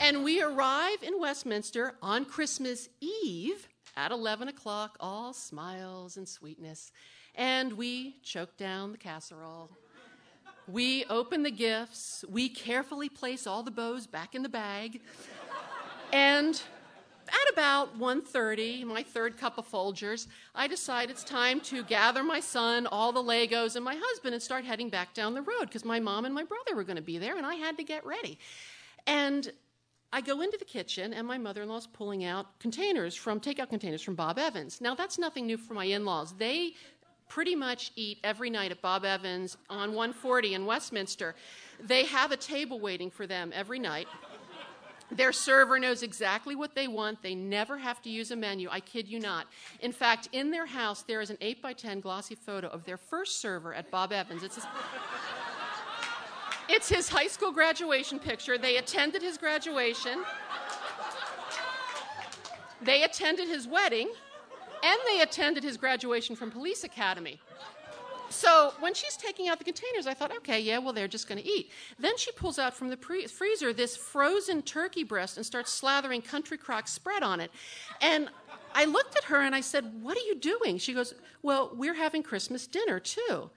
And 0.00 0.24
we 0.24 0.42
arrive 0.42 1.02
in 1.02 1.20
Westminster 1.20 1.94
on 2.02 2.24
Christmas 2.24 2.88
Eve 3.00 3.68
at 3.96 4.10
11 4.10 4.48
o'clock, 4.48 4.96
all 5.00 5.32
smiles 5.32 6.16
and 6.16 6.28
sweetness. 6.28 6.92
And 7.34 7.74
we 7.74 8.16
choke 8.22 8.56
down 8.56 8.92
the 8.92 8.98
casserole. 8.98 9.70
We 10.68 11.04
open 11.06 11.42
the 11.42 11.50
gifts. 11.50 12.24
We 12.28 12.48
carefully 12.48 13.08
place 13.08 13.46
all 13.46 13.62
the 13.62 13.70
bows 13.70 14.06
back 14.06 14.34
in 14.34 14.42
the 14.42 14.48
bag. 14.48 15.00
And 16.12 16.60
at 17.28 17.52
about 17.52 17.98
1.30, 17.98 18.84
my 18.84 19.02
third 19.02 19.38
cup 19.38 19.58
of 19.58 19.68
Folgers, 19.70 20.26
I 20.54 20.66
decide 20.66 21.10
it's 21.10 21.24
time 21.24 21.60
to 21.62 21.82
gather 21.84 22.22
my 22.22 22.40
son, 22.40 22.86
all 22.86 23.12
the 23.12 23.22
Legos, 23.22 23.76
and 23.76 23.84
my 23.84 23.96
husband 23.98 24.34
and 24.34 24.42
start 24.42 24.64
heading 24.64 24.88
back 24.88 25.14
down 25.14 25.34
the 25.34 25.42
road 25.42 25.62
because 25.62 25.84
my 25.84 26.00
mom 26.00 26.24
and 26.24 26.34
my 26.34 26.44
brother 26.44 26.76
were 26.76 26.84
going 26.84 26.96
to 26.96 27.02
be 27.02 27.18
there 27.18 27.36
and 27.36 27.46
I 27.46 27.54
had 27.54 27.76
to 27.78 27.84
get 27.84 28.04
ready. 28.04 28.38
And 29.06 29.50
I 30.12 30.20
go 30.20 30.42
into 30.42 30.58
the 30.58 30.64
kitchen 30.64 31.14
and 31.14 31.26
my 31.26 31.38
mother 31.38 31.62
in 31.62 31.68
law 31.68 31.78
is 31.78 31.86
pulling 31.86 32.24
out 32.24 32.58
containers 32.58 33.16
from 33.16 33.40
takeout 33.40 33.70
containers 33.70 34.02
from 34.02 34.14
Bob 34.14 34.38
Evans. 34.38 34.80
Now, 34.80 34.94
that's 34.94 35.18
nothing 35.18 35.46
new 35.46 35.56
for 35.56 35.72
my 35.72 35.84
in 35.84 36.04
laws. 36.04 36.34
They 36.34 36.74
pretty 37.28 37.56
much 37.56 37.92
eat 37.96 38.18
every 38.22 38.50
night 38.50 38.70
at 38.70 38.82
Bob 38.82 39.06
Evans 39.06 39.56
on 39.70 39.94
140 39.94 40.52
in 40.52 40.66
Westminster. 40.66 41.34
They 41.80 42.04
have 42.04 42.30
a 42.30 42.36
table 42.36 42.78
waiting 42.78 43.10
for 43.10 43.26
them 43.26 43.52
every 43.54 43.78
night. 43.78 44.06
Their 45.10 45.32
server 45.32 45.78
knows 45.78 46.02
exactly 46.02 46.54
what 46.54 46.74
they 46.74 46.88
want. 46.88 47.22
They 47.22 47.34
never 47.34 47.78
have 47.78 48.02
to 48.02 48.10
use 48.10 48.30
a 48.30 48.36
menu. 48.36 48.68
I 48.70 48.80
kid 48.80 49.08
you 49.08 49.18
not. 49.18 49.46
In 49.80 49.92
fact, 49.92 50.28
in 50.32 50.50
their 50.50 50.66
house, 50.66 51.02
there 51.02 51.22
is 51.22 51.30
an 51.30 51.38
8 51.40 51.62
by 51.62 51.72
10 51.72 52.00
glossy 52.00 52.34
photo 52.34 52.68
of 52.68 52.84
their 52.84 52.96
first 52.98 53.40
server 53.40 53.74
at 53.74 53.90
Bob 53.90 54.12
Evans. 54.12 54.42
It's 54.42 54.58
a 54.58 54.62
it's 56.72 56.88
his 56.88 57.08
high 57.10 57.26
school 57.26 57.52
graduation 57.52 58.18
picture. 58.18 58.56
They 58.56 58.78
attended 58.78 59.22
his 59.22 59.36
graduation, 59.36 60.24
they 62.80 63.02
attended 63.02 63.46
his 63.46 63.68
wedding, 63.68 64.10
and 64.82 64.98
they 65.06 65.20
attended 65.20 65.62
his 65.62 65.76
graduation 65.76 66.34
from 66.34 66.50
police 66.50 66.82
academy. 66.82 67.38
so 68.30 68.72
when 68.80 68.94
she's 68.94 69.18
taking 69.18 69.48
out 69.48 69.58
the 69.58 69.64
containers, 69.64 70.06
I 70.06 70.14
thought, 70.14 70.34
okay, 70.38 70.60
yeah, 70.60 70.78
well, 70.78 70.94
they're 70.94 71.06
just 71.06 71.28
going 71.28 71.40
to 71.40 71.46
eat. 71.46 71.70
Then 71.98 72.16
she 72.16 72.32
pulls 72.32 72.58
out 72.58 72.74
from 72.74 72.88
the 72.88 72.96
pre- 72.96 73.26
freezer 73.26 73.74
this 73.74 73.94
frozen 73.94 74.62
turkey 74.62 75.04
breast 75.04 75.36
and 75.36 75.44
starts 75.44 75.78
slathering 75.78 76.24
Country 76.24 76.56
Crock 76.56 76.88
spread 76.88 77.22
on 77.22 77.38
it. 77.38 77.50
And 78.00 78.30
I 78.74 78.86
looked 78.86 79.14
at 79.16 79.24
her 79.24 79.42
and 79.42 79.54
I 79.54 79.60
said, 79.60 80.02
What 80.02 80.16
are 80.16 80.26
you 80.26 80.36
doing? 80.36 80.78
She 80.78 80.94
goes, 80.94 81.12
Well, 81.42 81.70
we're 81.74 81.94
having 81.94 82.22
Christmas 82.22 82.66
dinner 82.66 82.98
too. 82.98 83.50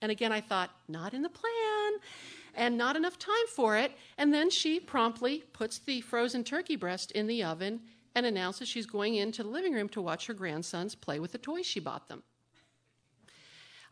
And 0.00 0.10
again, 0.10 0.32
I 0.32 0.40
thought, 0.40 0.70
Not 0.88 1.12
in 1.12 1.20
the 1.20 1.28
plan 1.28 2.00
and 2.56 2.76
not 2.76 2.96
enough 2.96 3.18
time 3.18 3.46
for 3.54 3.76
it. 3.76 3.92
And 4.18 4.32
then 4.32 4.50
she 4.50 4.80
promptly 4.80 5.44
puts 5.52 5.78
the 5.78 6.00
frozen 6.00 6.44
turkey 6.44 6.76
breast 6.76 7.10
in 7.12 7.26
the 7.26 7.42
oven 7.42 7.80
and 8.14 8.26
announces 8.26 8.68
she's 8.68 8.86
going 8.86 9.16
into 9.16 9.42
the 9.42 9.48
living 9.48 9.72
room 9.72 9.88
to 9.90 10.02
watch 10.02 10.26
her 10.26 10.34
grandsons 10.34 10.94
play 10.94 11.18
with 11.18 11.32
the 11.32 11.38
toys 11.38 11.66
she 11.66 11.80
bought 11.80 12.08
them. 12.08 12.22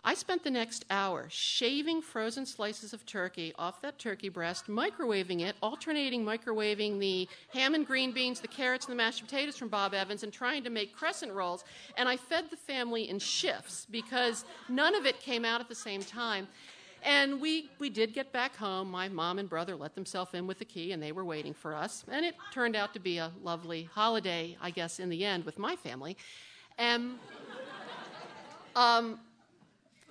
I 0.04 0.14
spent 0.14 0.42
the 0.42 0.50
next 0.50 0.84
hour 0.90 1.28
shaving 1.30 2.02
frozen 2.02 2.44
slices 2.44 2.92
of 2.92 3.06
turkey 3.06 3.54
off 3.56 3.80
that 3.82 4.00
turkey 4.00 4.28
breast, 4.30 4.66
microwaving 4.66 5.42
it, 5.42 5.54
alternating 5.62 6.24
microwaving 6.24 6.98
the 6.98 7.28
ham 7.52 7.76
and 7.76 7.86
green 7.86 8.10
beans, 8.10 8.40
the 8.40 8.48
carrots, 8.48 8.86
and 8.86 8.92
the 8.92 8.96
mashed 8.96 9.22
potatoes 9.22 9.56
from 9.56 9.68
Bob 9.68 9.94
Evans, 9.94 10.24
and 10.24 10.32
trying 10.32 10.64
to 10.64 10.70
make 10.70 10.92
crescent 10.92 11.32
rolls. 11.32 11.62
And 11.96 12.08
I 12.08 12.16
fed 12.16 12.50
the 12.50 12.56
family 12.56 13.08
in 13.08 13.20
shifts 13.20 13.86
because 13.88 14.44
none 14.68 14.96
of 14.96 15.06
it 15.06 15.20
came 15.20 15.44
out 15.44 15.60
at 15.60 15.68
the 15.68 15.74
same 15.74 16.02
time. 16.02 16.48
And 17.04 17.40
we, 17.40 17.68
we 17.78 17.90
did 17.90 18.14
get 18.14 18.32
back 18.32 18.54
home. 18.56 18.90
My 18.90 19.08
mom 19.08 19.38
and 19.38 19.48
brother 19.48 19.74
let 19.74 19.94
themselves 19.94 20.34
in 20.34 20.46
with 20.46 20.58
the 20.58 20.64
key, 20.64 20.92
and 20.92 21.02
they 21.02 21.10
were 21.10 21.24
waiting 21.24 21.52
for 21.52 21.74
us. 21.74 22.04
And 22.08 22.24
it 22.24 22.36
turned 22.52 22.76
out 22.76 22.94
to 22.94 23.00
be 23.00 23.18
a 23.18 23.32
lovely 23.42 23.88
holiday, 23.92 24.56
I 24.60 24.70
guess, 24.70 25.00
in 25.00 25.08
the 25.08 25.24
end 25.24 25.44
with 25.44 25.58
my 25.58 25.74
family. 25.74 26.16
And 26.78 27.18
um, 28.76 29.18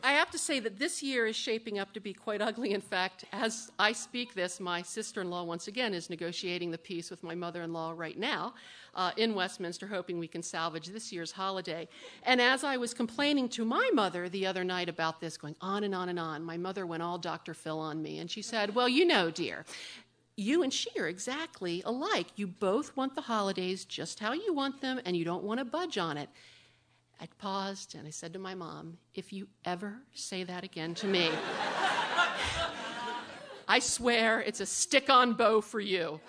I 0.04 0.14
have 0.14 0.32
to 0.32 0.38
say 0.38 0.60
that 0.60 0.80
this 0.80 1.04
year 1.04 1.28
is 1.28 1.36
shaping 1.36 1.78
up 1.80 1.94
to 1.94 2.00
be 2.00 2.14
quite 2.14 2.42
ugly. 2.42 2.74
In 2.74 2.82
fact, 2.82 3.26
as 3.32 3.72
I 3.78 3.92
speak 3.92 4.34
this, 4.34 4.60
my 4.60 4.82
sister 4.82 5.22
in 5.22 5.30
law, 5.30 5.44
once 5.44 5.68
again, 5.68 5.94
is 5.94 6.10
negotiating 6.10 6.72
the 6.72 6.78
peace 6.78 7.12
with 7.12 7.24
my 7.24 7.36
mother 7.36 7.62
in 7.62 7.72
law 7.72 7.94
right 7.96 8.18
now 8.18 8.54
uh, 8.96 9.12
in 9.18 9.36
Westminster, 9.36 9.88
hoping 9.88 10.20
we 10.20 10.28
can 10.28 10.42
salvage 10.42 10.88
this 10.88 11.12
year's 11.12 11.32
holiday. 11.32 11.88
And 12.24 12.42
as 12.42 12.64
I 12.64 12.78
was 12.78 12.94
complaining 12.94 13.50
to 13.50 13.66
my 13.66 13.90
mother 13.94 14.28
the 14.30 14.46
other 14.46 14.64
night 14.64 14.90
about 14.90 15.22
this, 15.22 15.38
going 15.38 15.56
on 15.62 15.84
and 15.84 15.94
on 15.94 16.10
and 16.10 16.20
on, 16.20 16.44
my 16.44 16.58
mother 16.58 16.86
went 16.86 17.04
all 17.04 17.18
Dr. 17.18 17.54
Phil 17.54 17.80
on 17.80 18.02
me. 18.02 18.20
And 18.20 18.30
she 18.30 18.42
said, 18.42 18.74
Well, 18.74 18.90
you 18.90 19.06
know, 19.06 19.30
dear, 19.30 19.66
you 20.36 20.64
and 20.64 20.74
she 20.74 20.90
are 21.00 21.08
exactly 21.08 21.84
alike. 21.86 22.28
You 22.36 22.48
both 22.48 22.96
want 22.98 23.16
the 23.16 23.22
holidays 23.22 23.86
just 23.86 24.20
how 24.20 24.34
you 24.34 24.54
want 24.54 24.82
them, 24.82 25.00
and 25.06 25.16
you 25.16 25.26
don't 25.26 25.44
want 25.44 25.60
to 25.60 25.66
budge 25.66 25.98
on 25.98 26.18
it. 26.18 26.30
I 27.22 27.28
paused 27.38 27.94
and 27.94 28.08
I 28.08 28.10
said 28.10 28.34
to 28.34 28.40
my 28.40 28.56
mom, 28.56 28.98
If 29.14 29.32
you 29.32 29.48
ever 29.64 29.98
say 30.12 30.44
that 30.44 30.64
again 30.64 30.96
to 30.96 31.08
me, 31.08 31.30
I 33.68 33.78
swear 33.78 34.42
it's 34.42 34.60
a 34.60 34.66
stick 34.66 35.08
on 35.08 35.34
bow 35.34 35.62
for 35.62 35.80
you. 35.80 36.20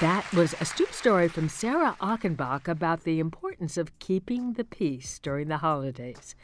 That 0.00 0.26
was 0.32 0.54
a 0.58 0.64
stoop 0.64 0.92
story 0.92 1.28
from 1.28 1.50
Sarah 1.50 1.96
Achenbach 2.00 2.66
about 2.66 3.04
the 3.04 3.20
importance 3.20 3.76
of 3.76 3.96
keeping 3.98 4.54
the 4.54 4.64
peace 4.64 5.18
during 5.18 5.48
the 5.48 5.58
holidays. 5.58 6.34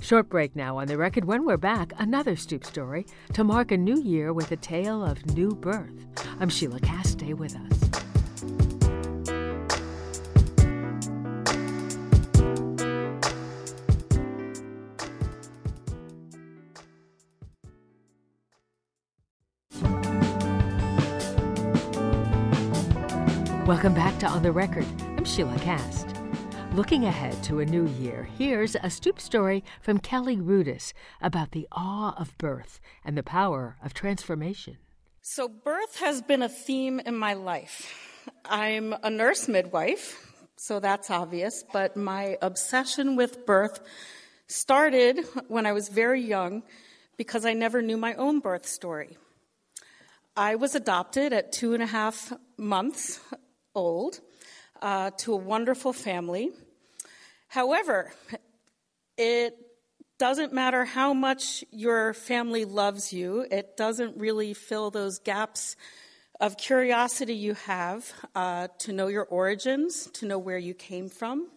Short 0.00 0.30
break 0.30 0.56
now 0.56 0.78
on 0.78 0.88
the 0.88 0.96
record. 0.96 1.26
When 1.26 1.44
we're 1.44 1.58
back, 1.58 1.92
another 1.98 2.34
stoop 2.34 2.64
story 2.64 3.06
to 3.34 3.44
mark 3.44 3.70
a 3.72 3.76
new 3.76 4.00
year 4.02 4.32
with 4.32 4.50
a 4.52 4.56
tale 4.56 5.04
of 5.04 5.34
new 5.34 5.50
birth. 5.54 6.06
I'm 6.40 6.48
Sheila 6.48 6.80
Kast. 6.80 7.12
Stay 7.12 7.34
with 7.34 7.54
us. 7.54 8.01
Welcome 23.82 24.00
back 24.00 24.18
to 24.20 24.28
On 24.28 24.44
the 24.44 24.52
Record. 24.52 24.86
I'm 25.16 25.24
Sheila 25.24 25.58
Kast. 25.58 26.06
Looking 26.72 27.04
ahead 27.04 27.42
to 27.42 27.58
a 27.58 27.66
new 27.66 27.88
year, 27.88 28.28
here's 28.38 28.76
a 28.76 28.88
stoop 28.88 29.18
story 29.18 29.64
from 29.80 29.98
Kelly 29.98 30.36
Rudis 30.36 30.92
about 31.20 31.50
the 31.50 31.66
awe 31.72 32.14
of 32.16 32.38
birth 32.38 32.78
and 33.04 33.18
the 33.18 33.24
power 33.24 33.76
of 33.82 33.92
transformation. 33.92 34.76
So, 35.20 35.48
birth 35.48 35.98
has 35.98 36.22
been 36.22 36.42
a 36.42 36.48
theme 36.48 37.00
in 37.00 37.16
my 37.16 37.34
life. 37.34 37.92
I'm 38.44 38.94
a 39.02 39.10
nurse 39.10 39.48
midwife, 39.48 40.32
so 40.54 40.78
that's 40.78 41.10
obvious, 41.10 41.64
but 41.72 41.96
my 41.96 42.38
obsession 42.40 43.16
with 43.16 43.44
birth 43.46 43.80
started 44.46 45.26
when 45.48 45.66
I 45.66 45.72
was 45.72 45.88
very 45.88 46.22
young 46.22 46.62
because 47.16 47.44
I 47.44 47.52
never 47.54 47.82
knew 47.82 47.96
my 47.96 48.14
own 48.14 48.38
birth 48.38 48.64
story. 48.64 49.18
I 50.36 50.54
was 50.54 50.76
adopted 50.76 51.32
at 51.32 51.50
two 51.50 51.74
and 51.74 51.82
a 51.82 51.86
half 51.86 52.32
months 52.56 53.18
old 53.74 54.20
uh, 54.80 55.10
to 55.18 55.32
a 55.32 55.36
wonderful 55.36 55.92
family. 55.92 56.50
However, 57.48 58.12
it 59.16 59.56
doesn't 60.18 60.52
matter 60.52 60.84
how 60.84 61.12
much 61.12 61.64
your 61.70 62.14
family 62.14 62.64
loves 62.64 63.12
you, 63.12 63.46
it 63.50 63.76
doesn't 63.76 64.16
really 64.16 64.54
fill 64.54 64.90
those 64.90 65.18
gaps 65.18 65.76
of 66.40 66.56
curiosity 66.56 67.34
you 67.34 67.54
have 67.54 68.12
uh, 68.34 68.68
to 68.78 68.92
know 68.92 69.06
your 69.06 69.24
origins, 69.24 70.08
to 70.12 70.26
know 70.26 70.38
where 70.38 70.58
you 70.58 70.74
came 70.74 71.08
from, 71.08 71.48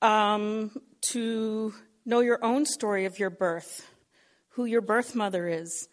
um, 0.00 0.70
to 1.02 1.74
know 2.06 2.20
your 2.20 2.42
own 2.42 2.64
story 2.64 3.04
of 3.04 3.18
your 3.18 3.30
birth, 3.30 3.86
who 4.50 4.64
your 4.64 4.80
birth 4.80 5.14
mother 5.14 5.46
is, 5.48 5.88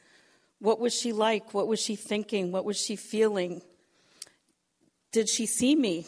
what 0.59 0.79
was 0.79 0.93
she 0.93 1.11
like, 1.11 1.53
what 1.53 1.67
was 1.67 1.81
she 1.81 1.95
thinking, 1.95 2.51
what 2.51 2.63
was 2.63 2.77
she 2.77 2.95
feeling, 2.95 3.61
did 5.13 5.29
she 5.29 5.45
see 5.45 5.75
me? 5.75 6.07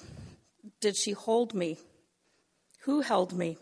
Did 0.82 0.98
she 0.98 1.12
hold 1.12 1.54
me? 1.54 1.78
Who 2.82 3.02
held 3.02 3.34
me? 3.34 3.58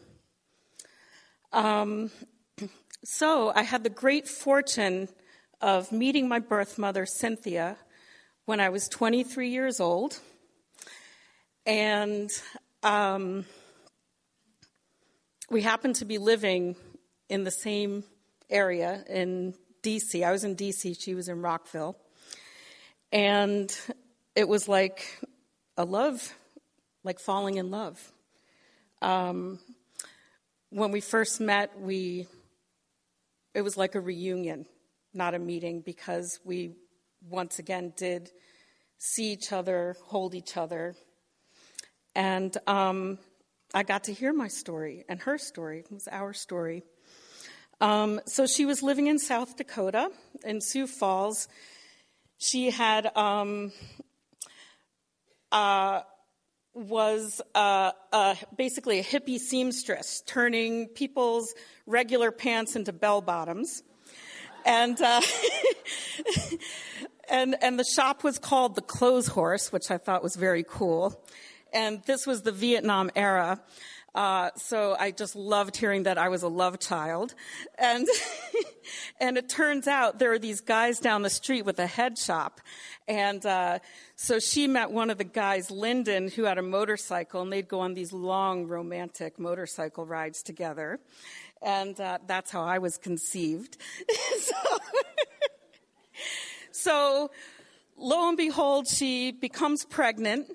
Um, 1.51 2.11
so 3.03 3.51
I 3.53 3.63
had 3.63 3.83
the 3.83 3.89
great 3.89 4.27
fortune 4.27 5.09
of 5.61 5.91
meeting 5.91 6.29
my 6.29 6.39
birth 6.39 6.79
mother, 6.79 7.05
Cynthia, 7.05 7.75
when 8.45 8.61
I 8.61 8.69
was 8.69 8.87
23 8.87 9.49
years 9.49 9.81
old. 9.81 10.19
And 11.65 12.29
um, 12.81 13.45
we 15.49 15.61
happened 15.61 15.95
to 15.97 16.05
be 16.05 16.19
living 16.19 16.77
in 17.27 17.43
the 17.43 17.51
same 17.51 18.05
area 18.49 19.03
in 19.09 19.55
DC. 19.81 20.25
I 20.25 20.31
was 20.31 20.45
in 20.45 20.55
DC, 20.55 20.95
she 21.01 21.15
was 21.15 21.27
in 21.27 21.41
Rockville. 21.41 21.97
And 23.11 23.77
it 24.35 24.47
was 24.47 24.67
like 24.67 25.19
a 25.77 25.85
love, 25.85 26.33
like 27.03 27.19
falling 27.19 27.57
in 27.57 27.71
love. 27.71 28.11
Um, 29.01 29.59
when 30.69 30.91
we 30.91 31.01
first 31.01 31.39
met, 31.41 31.79
we 31.79 32.27
it 33.53 33.61
was 33.61 33.77
like 33.77 33.95
a 33.95 34.01
reunion, 34.01 34.65
not 35.13 35.35
a 35.35 35.39
meeting, 35.39 35.81
because 35.81 36.39
we 36.43 36.75
once 37.29 37.59
again 37.59 37.93
did 37.95 38.31
see 38.97 39.31
each 39.31 39.51
other, 39.51 39.95
hold 40.05 40.33
each 40.33 40.57
other, 40.57 40.95
and 42.15 42.55
um, 42.67 43.19
I 43.73 43.83
got 43.83 44.05
to 44.05 44.13
hear 44.13 44.33
my 44.33 44.47
story 44.47 45.03
and 45.09 45.19
her 45.21 45.37
story. 45.37 45.79
It 45.79 45.91
was 45.91 46.07
our 46.07 46.33
story. 46.33 46.83
Um, 47.81 48.21
so 48.25 48.45
she 48.45 48.65
was 48.65 48.83
living 48.83 49.07
in 49.07 49.19
South 49.19 49.57
Dakota 49.57 50.09
in 50.45 50.61
Sioux 50.61 50.87
Falls. 50.87 51.47
She 52.37 52.69
had 52.69 53.15
um, 53.17 53.71
uh, 55.53 56.01
was 56.73 57.39
uh, 57.53 57.91
uh, 58.11 58.35
basically 58.57 58.99
a 58.99 59.03
hippie 59.03 59.37
seamstress, 59.37 60.23
turning 60.25 60.87
people's 60.87 61.53
regular 61.85 62.31
pants 62.31 62.75
into 62.75 62.91
bell 62.91 63.21
bottoms. 63.21 63.83
And, 64.65 64.99
uh, 65.01 65.21
and, 67.29 67.55
and 67.61 67.79
the 67.79 67.85
shop 67.85 68.23
was 68.23 68.39
called 68.39 68.75
the 68.75 68.81
Clothes 68.81 69.27
Horse, 69.27 69.71
which 69.71 69.91
I 69.91 69.97
thought 69.97 70.23
was 70.23 70.35
very 70.35 70.65
cool. 70.67 71.23
And 71.71 72.01
this 72.05 72.25
was 72.25 72.41
the 72.41 72.51
Vietnam 72.51 73.11
era. 73.15 73.61
Uh, 74.15 74.51
so 74.55 74.95
I 74.99 75.11
just 75.11 75.35
loved 75.35 75.75
hearing 75.75 76.03
that 76.03 76.17
I 76.17 76.29
was 76.29 76.43
a 76.43 76.47
love 76.47 76.79
child. 76.79 77.33
And, 77.79 78.07
and 79.19 79.37
it 79.37 79.49
turns 79.49 79.87
out 79.87 80.19
there 80.19 80.33
are 80.33 80.39
these 80.39 80.61
guys 80.61 80.99
down 80.99 81.23
the 81.23 81.29
street 81.29 81.63
with 81.65 81.79
a 81.79 81.87
head 81.87 82.17
shop. 82.17 82.61
And 83.07 83.43
uh, 83.45 83.79
so 84.15 84.39
she 84.39 84.67
met 84.67 84.91
one 84.91 85.09
of 85.09 85.17
the 85.17 85.23
guys, 85.23 85.71
Lyndon, 85.71 86.29
who 86.29 86.43
had 86.43 86.57
a 86.57 86.61
motorcycle, 86.61 87.41
and 87.41 87.51
they'd 87.51 87.67
go 87.67 87.79
on 87.79 87.95
these 87.95 88.13
long 88.13 88.67
romantic 88.67 89.39
motorcycle 89.39 90.05
rides 90.05 90.43
together. 90.43 90.99
And 91.61 91.99
uh, 91.99 92.19
that's 92.27 92.51
how 92.51 92.63
I 92.63 92.77
was 92.77 92.97
conceived. 92.97 93.77
so, 94.39 94.77
so, 96.71 97.31
lo 97.97 98.27
and 98.27 98.37
behold, 98.37 98.87
she 98.87 99.31
becomes 99.31 99.85
pregnant. 99.85 100.51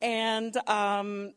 And 0.00 0.56
um, 0.68 1.32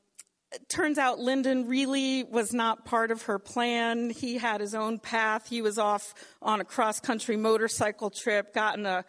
turns 0.69 0.97
out 0.97 1.19
Lyndon 1.19 1.67
really 1.67 2.23
was 2.23 2.53
not 2.53 2.85
part 2.85 3.11
of 3.11 3.23
her 3.23 3.39
plan. 3.39 4.09
He 4.09 4.37
had 4.37 4.61
his 4.61 4.75
own 4.75 4.99
path. 4.99 5.47
He 5.47 5.61
was 5.61 5.77
off 5.77 6.13
on 6.41 6.61
a 6.61 6.65
cross 6.65 6.99
country 6.99 7.37
motorcycle 7.37 8.09
trip, 8.09 8.53
got 8.53 8.77
in 8.77 8.85
a 8.85 9.05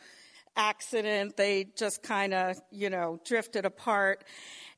accident. 0.57 1.37
They 1.37 1.67
just 1.77 2.03
kind 2.03 2.35
of, 2.35 2.61
you 2.71 2.91
know, 2.91 3.21
drifted 3.25 3.65
apart. 3.65 4.25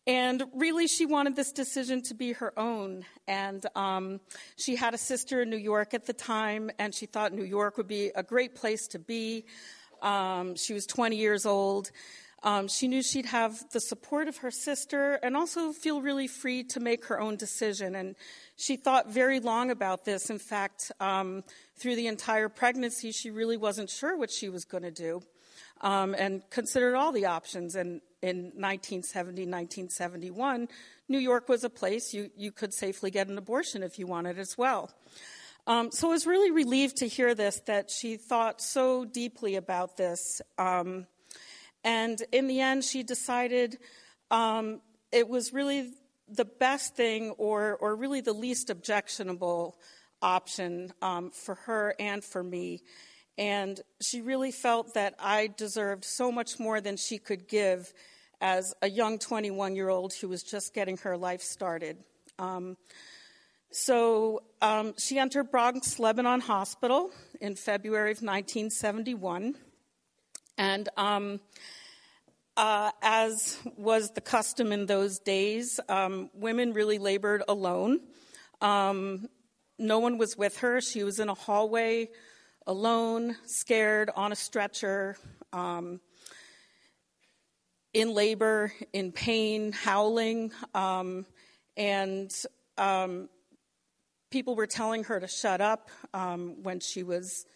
And 0.07 0.43
really, 0.55 0.87
she 0.87 1.05
wanted 1.05 1.37
this 1.37 1.53
decision 1.53 2.03
to 2.05 2.15
be 2.15 2.33
her 2.33 2.59
own. 2.59 3.05
And 3.27 3.65
um, 3.75 4.21
she 4.57 4.75
had 4.75 4.95
a 4.95 4.99
sister 4.99 5.43
in 5.43 5.51
New 5.51 5.59
York 5.59 5.93
at 5.93 6.07
the 6.07 6.15
time, 6.15 6.71
and 6.79 6.95
she 6.95 7.07
thought 7.07 7.33
New 7.33 7.45
York 7.45 7.77
would 7.77 7.89
be 7.89 8.11
a 8.15 8.23
great 8.23 8.55
place 8.55 8.87
to 8.89 8.99
be. 8.99 9.45
Um, 10.01 10.55
she 10.57 10.73
was 10.73 10.87
20 10.87 11.17
years 11.17 11.45
old. 11.45 11.91
Um, 12.43 12.69
she 12.69 12.87
knew 12.87 13.03
she'd 13.03 13.27
have 13.27 13.69
the 13.73 13.81
support 13.81 14.29
of 14.29 14.39
her 14.39 14.51
sister 14.51 15.15
and 15.23 15.37
also 15.37 15.73
feel 15.73 16.01
really 16.01 16.29
free 16.29 16.63
to 16.65 16.81
make 16.81 17.07
her 17.07 17.21
own 17.21 17.37
decision. 17.37 17.97
And 17.97 18.15
she 18.57 18.77
thought 18.77 19.11
very 19.11 19.41
long 19.41 19.71
about 19.71 20.05
this. 20.05 20.31
In 20.31 20.39
fact, 20.39 20.93
um, 21.01 21.43
through 21.77 21.97
the 21.97 22.07
entire 22.07 22.49
pregnancy, 22.49 23.11
she 23.11 23.31
really 23.31 23.57
wasn't 23.57 23.91
sure 23.91 24.17
what 24.17 24.31
she 24.31 24.49
was 24.49 24.65
going 24.65 24.85
to 24.85 24.91
do 24.91 25.23
um, 25.81 26.15
and 26.15 26.49
considered 26.51 26.95
all 26.95 27.11
the 27.13 27.27
options. 27.27 27.75
And 27.75 28.01
in 28.23 28.53
1970, 28.55 29.43
1971, 29.43 30.69
New 31.09 31.19
York 31.19 31.49
was 31.49 31.65
a 31.65 31.71
place 31.71 32.13
you, 32.13 32.31
you 32.37 32.53
could 32.53 32.73
safely 32.73 33.11
get 33.11 33.29
an 33.29 33.39
abortion 33.39 33.83
if 33.83 33.99
you 33.99 34.07
wanted 34.07 34.39
as 34.39 34.57
well. 34.57 34.91
Um, 35.67 35.91
so 35.93 36.09
I 36.09 36.13
was 36.13 36.27
really 36.27 36.51
relieved 36.51 36.97
to 36.99 37.09
hear 37.09 37.35
this, 37.35 37.61
that 37.67 37.91
she 37.91 38.17
thought 38.17 38.63
so 38.63 39.05
deeply 39.05 39.57
about 39.57 39.97
this. 39.97 40.41
Um, 40.57 41.07
and 41.85 42.23
in 42.33 42.49
the 42.49 42.61
end, 42.61 42.85
she 42.85 43.03
decided 43.03 43.79
um, 44.31 44.81
it 45.13 45.29
was 45.29 45.53
really 45.53 45.93
the 46.29 46.45
best 46.45 46.95
thing 46.95 47.31
or, 47.33 47.77
or 47.77 47.97
really 47.97 48.21
the 48.21 48.33
least 48.33 48.71
objectionable 48.71 49.79
option 50.21 50.93
um, 51.01 51.31
for 51.31 51.55
her 51.55 51.95
and 51.99 52.23
for 52.23 52.43
me. 52.43 52.83
And 53.39 53.81
she 54.03 54.21
really 54.21 54.51
felt 54.51 54.95
that 54.95 55.15
I 55.19 55.49
deserved 55.57 56.05
so 56.05 56.33
much 56.33 56.59
more 56.59 56.81
than 56.81 56.97
she 56.97 57.19
could 57.19 57.49
give 57.49 57.93
as 58.41 58.75
a 58.83 58.91
young 58.91 59.19
21 59.19 59.77
year 59.77 59.89
old 59.89 60.13
who 60.13 60.29
was 60.29 60.43
just 60.43 60.75
getting 60.75 60.97
her 60.99 61.17
life 61.17 61.41
started. 61.41 61.99
Um, 62.39 62.77
so 63.71 64.43
um, 64.63 64.95
she 64.99 65.19
entered 65.19 65.51
Bronx 65.51 65.99
Lebanon 65.99 66.41
Hospital 66.41 67.11
in 67.41 67.55
February 67.55 68.13
of 68.13 68.19
1971. 68.19 69.55
And 70.59 70.89
um, 70.97 71.41
uh, 72.57 72.91
as 73.01 73.57
was 73.77 74.11
the 74.11 74.21
custom 74.21 74.73
in 74.73 74.87
those 74.87 75.21
days, 75.21 75.79
um, 75.89 76.31
women 76.35 76.73
really 76.73 76.99
labored 76.99 77.45
alone. 77.49 78.01
Um, 78.61 79.29
no 79.79 80.01
one 80.01 80.19
was 80.19 80.37
with 80.37 80.59
her. 80.59 80.81
She 80.81 81.05
was 81.05 81.21
in 81.21 81.29
a 81.29 81.35
hallway 81.35 82.09
alone, 82.67 83.37
scared, 83.47 84.11
on 84.17 84.33
a 84.33 84.37
stretcher, 84.37 85.17
um, 85.53 86.01
in 87.95 88.13
labor, 88.13 88.73
in 88.93 89.13
pain, 89.13 89.71
howling. 89.71 90.51
Um, 90.75 91.25
and 91.77 92.35
um, 92.77 93.29
people 94.31 94.57
were 94.57 94.67
telling 94.67 95.05
her 95.05 95.21
to 95.21 95.29
shut 95.29 95.61
up 95.61 95.89
when 96.13 96.81
she 96.81 97.05
was, 97.05 97.47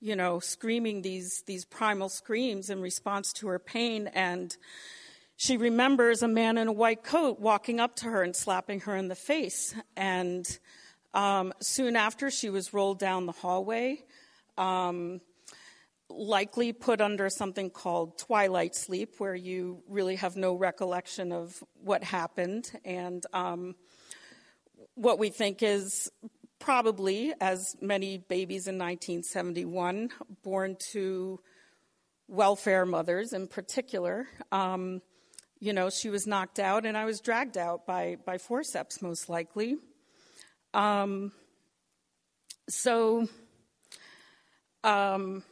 you 0.00 0.16
know, 0.16 0.38
screaming 0.38 1.02
these, 1.02 1.42
these 1.46 1.64
primal 1.64 2.08
screams 2.08 2.70
in 2.70 2.80
response 2.80 3.32
to 3.34 3.48
her 3.48 3.58
pain. 3.58 4.08
And 4.08 4.56
she 5.36 5.56
remembers 5.56 6.22
a 6.22 6.28
man 6.28 6.58
in 6.58 6.68
a 6.68 6.72
white 6.72 7.02
coat 7.02 7.40
walking 7.40 7.80
up 7.80 7.96
to 7.96 8.06
her 8.06 8.22
and 8.22 8.34
slapping 8.34 8.80
her 8.80 8.96
in 8.96 9.08
the 9.08 9.14
face. 9.14 9.74
And 9.96 10.58
um, 11.14 11.52
soon 11.60 11.96
after, 11.96 12.30
she 12.30 12.50
was 12.50 12.72
rolled 12.72 12.98
down 12.98 13.26
the 13.26 13.32
hallway 13.32 14.04
um, 14.58 15.20
likely 16.10 16.72
put 16.72 17.00
under 17.00 17.30
something 17.30 17.70
called 17.70 18.18
twilight 18.18 18.74
sleep, 18.74 19.14
where 19.18 19.34
you 19.34 19.82
really 19.88 20.16
have 20.16 20.36
no 20.36 20.54
recollection 20.54 21.32
of 21.32 21.62
what 21.82 22.02
happened. 22.02 22.70
And 22.84 23.24
um, 23.32 23.74
what 24.94 25.18
we 25.18 25.30
think 25.30 25.62
is 25.62 26.10
probably, 26.58 27.32
as 27.40 27.76
many 27.80 28.18
babies 28.18 28.66
in 28.66 28.76
1971, 28.76 30.10
born 30.42 30.76
to 30.92 31.40
welfare 32.28 32.84
mothers 32.84 33.32
in 33.32 33.46
particular. 33.46 34.26
Um, 34.52 35.00
you 35.60 35.72
know, 35.72 35.90
she 35.90 36.10
was 36.10 36.26
knocked 36.26 36.58
out, 36.58 36.86
and 36.86 36.96
I 36.96 37.04
was 37.04 37.20
dragged 37.20 37.58
out 37.58 37.86
by, 37.86 38.16
by 38.24 38.38
forceps, 38.38 39.02
most 39.02 39.28
likely. 39.28 39.76
Um, 40.74 41.32
so, 42.68 43.28
um, 44.84 45.42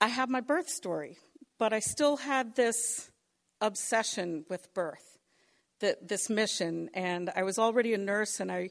I 0.00 0.08
have 0.08 0.28
my 0.28 0.40
birth 0.40 0.68
story, 0.68 1.16
but 1.58 1.72
I 1.72 1.80
still 1.80 2.16
had 2.16 2.54
this 2.54 3.10
obsession 3.60 4.44
with 4.48 4.72
birth, 4.74 5.18
this 5.80 6.30
mission, 6.30 6.88
and 6.94 7.30
I 7.34 7.42
was 7.42 7.58
already 7.58 7.94
a 7.94 7.98
nurse, 7.98 8.40
and 8.40 8.50
I, 8.50 8.70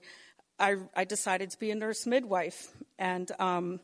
I, 0.60 0.78
I 0.96 1.06
decided 1.06 1.52
to 1.52 1.60
be 1.60 1.70
a 1.70 1.76
nurse 1.76 2.08
midwife, 2.08 2.72
and 2.98 3.32
um, 3.40 3.80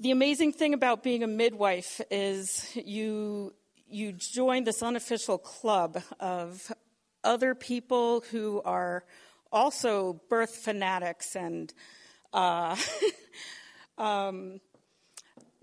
the 0.00 0.10
amazing 0.10 0.52
thing 0.52 0.74
about 0.74 1.04
being 1.04 1.22
a 1.22 1.28
midwife 1.28 2.00
is 2.10 2.70
you 2.74 3.54
you 3.86 4.12
join 4.12 4.64
this 4.64 4.82
unofficial 4.82 5.38
club 5.38 6.02
of 6.18 6.72
other 7.22 7.54
people 7.54 8.24
who 8.32 8.60
are 8.64 9.04
also 9.52 10.20
birth 10.28 10.56
fanatics 10.56 11.36
and 11.36 11.72
uh, 12.32 12.76
um, 13.98 14.60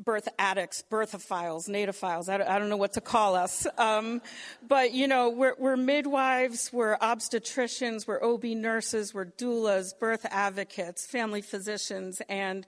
birth 0.04 0.28
addicts, 0.40 0.84
birthophiles, 0.90 1.70
natophiles. 1.70 2.30
I, 2.30 2.56
I 2.56 2.60
don't 2.60 2.70
know 2.70 2.78
what 2.78 2.94
to 2.94 3.02
call 3.02 3.36
us. 3.36 3.68
Um, 3.78 4.22
but, 4.68 4.94
you 4.94 5.08
know, 5.08 5.30
we're, 5.30 5.56
we're, 5.58 5.78
midwives, 5.78 6.72
we're 6.74 6.98
obstetricians, 6.98 8.08
we're 8.08 8.24
OB 8.24 8.44
nurses, 8.46 9.14
we're 9.14 9.26
doulas, 9.26 9.98
birth 9.98 10.26
advocates, 10.30 11.06
family 11.06 11.42
physicians, 11.42 12.22
and 12.30 12.66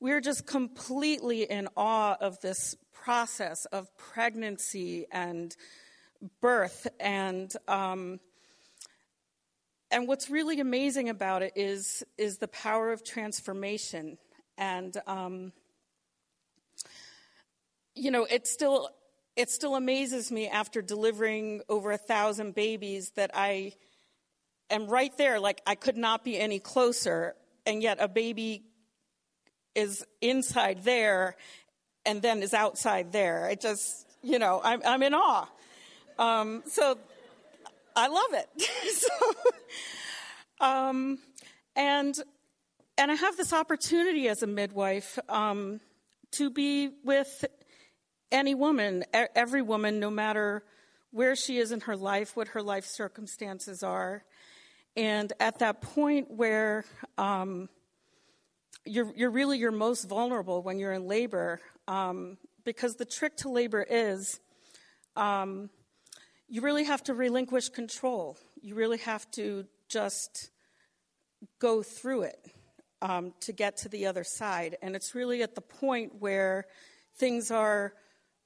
we're 0.00 0.20
just 0.20 0.46
completely 0.46 1.42
in 1.42 1.68
awe 1.76 2.16
of 2.20 2.40
this 2.40 2.76
process 2.92 3.64
of 3.66 3.88
pregnancy 3.96 5.06
and 5.10 5.56
birth. 6.40 6.86
And, 7.00 7.52
um, 7.66 8.20
and 9.90 10.06
what's 10.06 10.30
really 10.30 10.60
amazing 10.60 11.08
about 11.08 11.42
it 11.42 11.52
is, 11.56 12.04
is 12.16 12.38
the 12.38 12.48
power 12.48 12.92
of 12.92 13.02
transformation. 13.04 14.18
And, 14.56 14.96
um, 15.06 15.52
you 17.98 18.10
know, 18.10 18.24
it 18.24 18.46
still, 18.46 18.90
it 19.36 19.50
still 19.50 19.76
amazes 19.76 20.30
me 20.32 20.48
after 20.48 20.82
delivering 20.82 21.62
over 21.68 21.92
a 21.92 21.98
thousand 21.98 22.54
babies 22.54 23.10
that 23.16 23.30
I 23.34 23.72
am 24.70 24.86
right 24.86 25.16
there, 25.16 25.40
like 25.40 25.60
I 25.66 25.74
could 25.74 25.96
not 25.96 26.24
be 26.24 26.38
any 26.38 26.58
closer, 26.58 27.34
and 27.66 27.82
yet 27.82 27.98
a 28.00 28.08
baby 28.08 28.62
is 29.74 30.04
inside 30.20 30.84
there 30.84 31.36
and 32.04 32.22
then 32.22 32.42
is 32.42 32.54
outside 32.54 33.12
there. 33.12 33.48
It 33.50 33.60
just, 33.60 34.06
you 34.22 34.38
know, 34.38 34.60
I'm, 34.62 34.82
I'm 34.84 35.02
in 35.02 35.14
awe. 35.14 35.46
Um, 36.18 36.62
so 36.66 36.98
I 37.94 38.08
love 38.08 38.32
it. 38.32 38.48
so, 38.94 40.66
um, 40.66 41.18
and 41.76 42.18
and 42.96 43.12
I 43.12 43.14
have 43.14 43.36
this 43.36 43.52
opportunity 43.52 44.28
as 44.28 44.42
a 44.42 44.46
midwife 44.48 45.20
um, 45.28 45.80
to 46.32 46.50
be 46.50 46.90
with 47.04 47.44
any 48.30 48.54
woman, 48.54 49.04
every 49.12 49.62
woman, 49.62 50.00
no 50.00 50.10
matter 50.10 50.64
where 51.10 51.34
she 51.34 51.58
is 51.58 51.72
in 51.72 51.80
her 51.80 51.96
life, 51.96 52.36
what 52.36 52.48
her 52.48 52.62
life 52.62 52.84
circumstances 52.84 53.82
are, 53.82 54.24
and 54.96 55.32
at 55.40 55.60
that 55.60 55.80
point 55.80 56.30
where 56.30 56.84
um, 57.16 57.68
you're 58.84 59.12
you're 59.16 59.30
really 59.30 59.58
your 59.58 59.72
most 59.72 60.04
vulnerable 60.08 60.62
when 60.62 60.78
you're 60.78 60.92
in 60.92 61.06
labor, 61.06 61.60
um, 61.86 62.36
because 62.64 62.96
the 62.96 63.04
trick 63.04 63.36
to 63.38 63.48
labor 63.48 63.86
is 63.88 64.40
um, 65.16 65.70
you 66.48 66.62
really 66.62 66.84
have 66.84 67.02
to 67.04 67.14
relinquish 67.14 67.68
control. 67.68 68.36
You 68.62 68.74
really 68.74 68.98
have 68.98 69.30
to 69.32 69.66
just 69.88 70.50
go 71.58 71.82
through 71.82 72.22
it 72.22 72.50
um, 73.02 73.34
to 73.40 73.52
get 73.52 73.76
to 73.78 73.88
the 73.88 74.06
other 74.06 74.24
side. 74.24 74.76
And 74.82 74.96
it's 74.96 75.14
really 75.14 75.42
at 75.42 75.54
the 75.54 75.60
point 75.60 76.14
where 76.18 76.66
things 77.16 77.50
are 77.50 77.92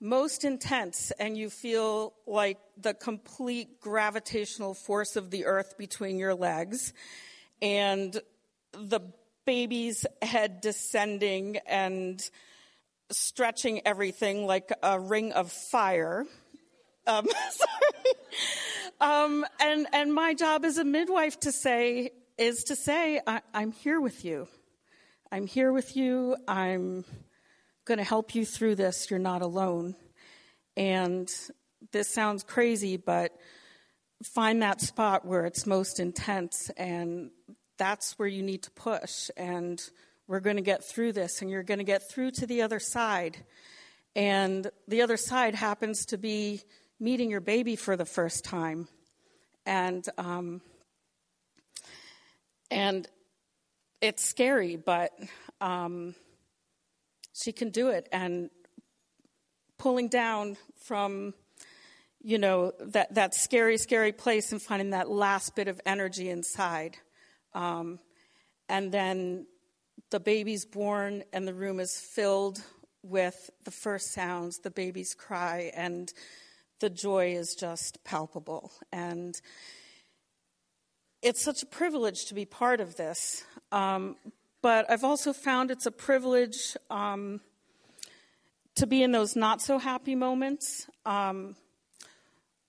most 0.03 0.45
intense 0.45 1.13
and 1.19 1.39
you 1.39 1.49
feel 1.49 2.13
like 2.27 2.59
the 2.77 2.93
complete 2.93 3.81
gravitational 3.81 4.75
force 4.75 5.17
of 5.17 5.31
the 5.31 5.47
earth 5.47 5.79
between 5.79 6.19
your 6.19 6.35
legs 6.35 6.93
and 7.63 8.21
the 8.73 9.01
baby's 9.47 10.05
head 10.21 10.61
descending 10.61 11.57
and 11.67 12.29
stretching 13.11 13.81
everything 13.87 14.47
like 14.47 14.71
a 14.83 15.01
ring 15.01 15.33
of 15.33 15.51
fire 15.51 16.27
um, 17.07 17.27
Um, 19.03 19.45
and 19.61 19.89
and 19.93 20.15
my 20.15 20.33
job 20.33 20.65
as 20.65 20.79
a 20.79 20.85
midwife 20.85 21.41
to 21.41 21.51
say 21.51 22.13
is 22.39 22.63
to 22.65 22.77
say 22.77 23.21
I, 23.27 23.41
I'm 23.53 23.73
here 23.73 24.01
with 24.01 24.25
you. 24.25 24.47
I'm 25.33 25.49
here 25.49 25.73
with 25.73 25.97
you. 25.97 26.37
I'm 26.47 27.05
going 27.85 27.99
to 27.99 28.05
help 28.05 28.35
you 28.35 28.45
through 28.45 28.77
this. 28.77 29.11
You're 29.11 29.19
not 29.19 29.43
alone. 29.43 29.97
And 30.77 31.31
this 31.91 32.13
sounds 32.13 32.43
crazy, 32.43 32.97
but 32.97 33.33
find 34.23 34.63
that 34.63 34.81
spot 34.81 35.25
where 35.25 35.47
it's 35.47 35.67
most 35.67 35.99
intense, 35.99 36.71
and 36.77 37.31
that's 37.77 38.19
where 38.19 38.29
you 38.29 38.43
need 38.43 38.63
to 38.63 38.71
push. 38.71 39.31
And 39.37 39.83
we're 40.29 40.41
going 40.41 40.57
to 40.57 40.63
get 40.63 40.85
through 40.85 41.13
this, 41.13 41.43
and 41.43 41.51
you're 41.51 41.65
going 41.65 41.79
to 41.79 41.85
get 41.85 42.09
through 42.09 42.31
to 42.33 42.47
the 42.47 42.63
other 42.63 42.79
side. 42.79 43.45
And 44.15 44.71
the 44.87 45.03
other 45.03 45.17
side 45.17 45.55
happens 45.55 46.07
to 46.07 46.19
be 46.19 46.63
meeting 47.01 47.31
your 47.31 47.41
baby 47.41 47.77
for 47.77 47.97
the 47.97 48.05
first 48.05 48.45
time. 48.45 48.87
And, 49.67 50.07
um, 50.19 50.61
and 52.71 53.09
it's 54.01 54.25
scary, 54.25 54.77
but 54.77 55.13
um, 55.61 56.15
she 57.33 57.53
can 57.53 57.71
do 57.71 57.89
it. 57.89 58.09
And 58.13 58.51
pulling 59.79 60.09
down 60.09 60.57
from 60.85 61.35
you 62.25 62.39
know 62.39 62.73
that 62.79 63.15
that 63.15 63.35
scary 63.35 63.77
scary 63.77 64.13
place 64.13 64.53
and 64.53 64.63
finding 64.63 64.91
that 64.91 65.11
last 65.11 65.57
bit 65.57 65.69
of 65.69 65.81
energy 65.85 66.31
inside. 66.31 66.97
Um, 67.55 67.99
and 68.69 68.93
then 68.93 69.47
the 70.11 70.21
baby's 70.21 70.65
born 70.65 71.25
and 71.33 71.47
the 71.47 71.55
room 71.55 71.81
is 71.81 71.99
filled 71.99 72.63
with 73.03 73.51
the 73.65 73.71
first 73.71 74.13
sounds 74.13 74.59
the 74.59 74.71
baby's 74.71 75.15
cry 75.15 75.73
and 75.75 76.13
the 76.81 76.91
joy 76.91 77.33
is 77.33 77.55
just 77.59 78.03
palpable. 78.05 78.73
And 78.93 79.35
it's 81.23 81.43
such 81.43 81.63
a 81.63 81.67
privilege 81.67 82.27
to 82.27 82.35
be 82.35 82.45
part 82.45 82.81
of 82.81 82.97
this. 82.97 83.45
Um, 83.71 84.17
but 84.63 84.91
i've 84.91 85.05
also 85.05 85.33
found 85.33 85.71
it's 85.71 85.87
a 85.87 85.91
privilege 85.91 86.77
um, 86.91 87.41
to 88.75 88.87
be 88.87 89.03
in 89.03 89.13
those 89.13 89.37
not 89.37 89.61
so 89.61 89.79
happy 89.79 90.15
moments. 90.15 90.87
Um, 91.05 91.57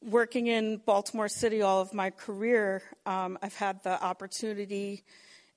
working 0.02 0.48
in 0.48 0.78
Baltimore 0.86 1.30
City 1.30 1.62
all 1.62 1.82
of 1.82 1.94
my 1.94 2.10
career, 2.10 2.84
um, 3.06 3.38
I've 3.42 3.56
had 3.56 3.82
the 3.84 4.04
opportunity 4.04 5.04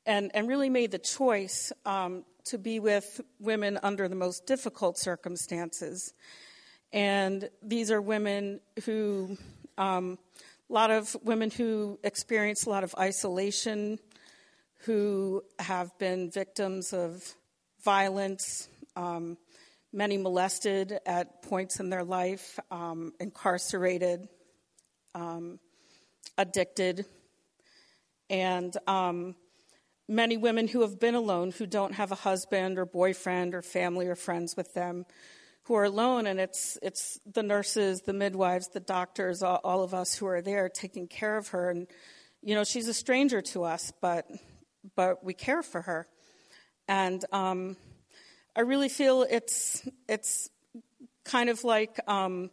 and, 0.05 0.31
and 0.35 0.47
really 0.49 0.71
made 0.71 0.93
the 0.93 0.99
choice 0.99 1.73
um, 1.85 2.25
to 2.45 2.59
be 2.59 2.79
with 2.79 3.21
women 3.41 3.79
under 3.83 4.07
the 4.07 4.15
most 4.15 4.47
difficult 4.47 4.99
circumstances. 4.99 6.15
And 6.93 7.51
these 7.61 7.91
are 7.91 8.01
women 8.01 8.61
who, 8.85 9.37
um, 9.77 10.17
a 10.71 10.73
lot 10.73 10.93
of 10.93 11.17
women 11.25 11.51
who 11.51 11.99
experience 12.05 12.67
a 12.67 12.71
lot 12.71 12.85
of 12.85 12.95
isolation, 12.97 13.99
who 14.85 15.43
have 15.59 15.97
been 15.99 16.31
victims 16.31 16.93
of 16.93 17.35
violence, 17.83 18.69
um, 18.95 19.37
many 19.93 20.19
molested 20.19 20.99
at 21.07 21.43
points 21.43 21.81
in 21.81 21.91
their 21.91 22.05
life, 22.05 22.59
um, 22.71 23.13
incarcerated, 23.19 24.29
um, 25.15 25.59
addicted, 26.37 27.07
and 28.29 28.77
um, 28.87 29.35
many 30.09 30.37
women 30.37 30.69
who 30.69 30.83
have 30.83 31.01
been 31.01 31.15
alone, 31.15 31.53
who 31.53 31.67
don't 31.67 31.95
have 31.95 32.13
a 32.13 32.17
husband 32.17 32.79
or 32.79 32.85
boyfriend 32.85 33.55
or 33.55 33.63
family 33.63 34.07
or 34.07 34.15
friends 34.15 34.57
with 34.57 34.75
them, 34.75 35.07
who 35.65 35.75
are 35.75 35.85
alone, 35.85 36.27
and 36.27 36.39
it's 36.39 36.79
it's 36.83 37.19
the 37.33 37.43
nurses, 37.43 38.03
the 38.03 38.13
midwives, 38.13 38.69
the 38.69 38.81
doctors, 38.81 39.43
all, 39.43 39.61
all 39.65 39.83
of 39.83 39.95
us 39.95 40.15
who 40.15 40.27
are 40.27 40.41
there 40.41 40.69
taking 40.69 41.09
care 41.09 41.37
of 41.37 41.49
her, 41.49 41.71
and 41.71 41.89
you 42.43 42.55
know 42.55 42.63
she's 42.63 42.87
a 42.87 42.95
stranger 42.95 43.41
to 43.41 43.65
us, 43.65 43.93
but 44.01 44.29
but 44.95 45.25
we 45.25 45.35
care 45.35 45.63
for 45.63 45.83
her, 45.83 46.07
and 46.89 47.25
um, 47.33 47.77
I 48.55 48.61
really 48.61 48.89
feel 48.89 49.27
it's 49.29 49.87
it's 50.09 50.49
kind 51.25 51.51
of 51.51 51.65
like 51.65 51.99
um, 52.09 52.51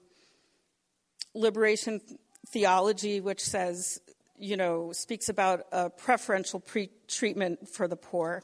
liberation 1.34 2.02
theology, 2.50 3.22
which 3.22 3.41
says, 3.41 4.02
you 4.38 4.58
know, 4.58 4.91
speaks 4.91 5.30
about 5.30 5.62
a 5.72 5.89
preferential 5.89 6.60
pre- 6.60 6.89
treatment 7.08 7.69
for 7.69 7.88
the 7.88 7.96
poor, 7.96 8.43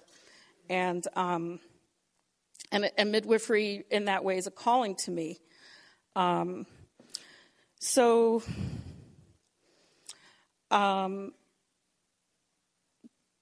and 0.69 1.05
um, 1.15 1.59
and, 2.71 2.89
and, 2.97 3.11
midwifery 3.11 3.83
in 3.89 4.05
that 4.05 4.23
way 4.23 4.37
is 4.37 4.47
a 4.47 4.51
calling 4.51 4.95
to 4.95 5.11
me. 5.11 5.39
Um, 6.15 6.65
so. 7.79 8.43
Um, 10.71 11.31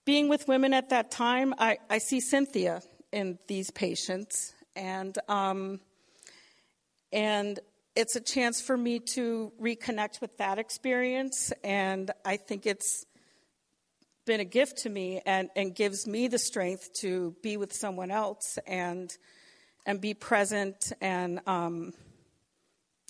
being 0.08 0.30
with 0.30 0.48
women 0.48 0.74
at 0.74 0.88
that 0.91 1.12
time, 1.12 1.54
I, 1.60 1.80
I 1.89 1.98
see 1.98 2.22
Cynthia 2.22 2.82
in 3.12 3.38
these 3.48 3.70
patients, 3.72 4.54
and 4.74 5.17
um, 5.28 5.82
and 7.12 7.60
it's 7.93 8.15
a 8.15 8.22
chance 8.22 8.62
for 8.62 8.78
me 8.78 9.00
to 9.15 9.52
reconnect 9.62 10.22
with 10.22 10.38
that 10.38 10.60
experience, 10.60 11.52
and 11.62 12.10
I 12.24 12.38
think 12.38 12.65
it's 12.65 13.06
been 14.26 14.39
a 14.39 14.46
gift 14.46 14.78
to 14.84 14.89
me 14.89 15.22
and, 15.26 15.50
and 15.58 15.76
gives 15.76 16.08
me 16.08 16.30
the 16.30 16.39
strength 16.39 16.89
to 17.02 17.36
be 17.43 17.58
with 17.58 17.74
someone 17.74 18.10
else 18.10 18.58
and 18.65 19.12
and 19.86 20.00
be 20.00 20.13
present 20.13 20.93
and 21.02 21.41
um, 21.48 21.91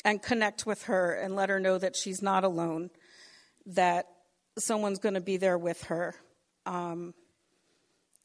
and 0.04 0.20
connect 0.24 0.66
with 0.66 0.86
her 0.86 1.14
and 1.14 1.36
let 1.36 1.50
her 1.50 1.60
know 1.60 1.78
that 1.78 1.96
she's 1.96 2.24
not 2.24 2.44
alone, 2.44 2.90
that 3.68 4.08
someone's 4.58 4.98
going 4.98 5.16
to 5.16 5.22
be 5.22 5.38
there 5.38 5.60
with 5.60 5.84
her. 5.84 6.16
Um, 6.68 7.14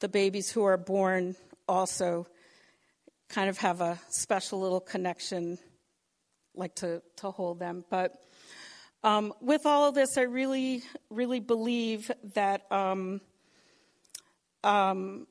the 0.00 0.08
babies 0.08 0.50
who 0.50 0.64
are 0.64 0.76
born 0.76 1.36
also 1.68 2.26
kind 3.28 3.48
of 3.48 3.56
have 3.58 3.80
a 3.80 4.00
special 4.10 4.60
little 4.60 4.80
connection, 4.80 5.58
like 6.56 6.74
to, 6.74 7.02
to 7.18 7.30
hold 7.30 7.60
them. 7.60 7.84
But 7.88 8.12
um, 9.04 9.32
with 9.40 9.64
all 9.64 9.88
of 9.88 9.94
this, 9.94 10.18
I 10.18 10.22
really, 10.22 10.82
really 11.08 11.38
believe 11.38 12.10
that 12.34 12.70
um, 12.72 13.20
um, 14.64 15.28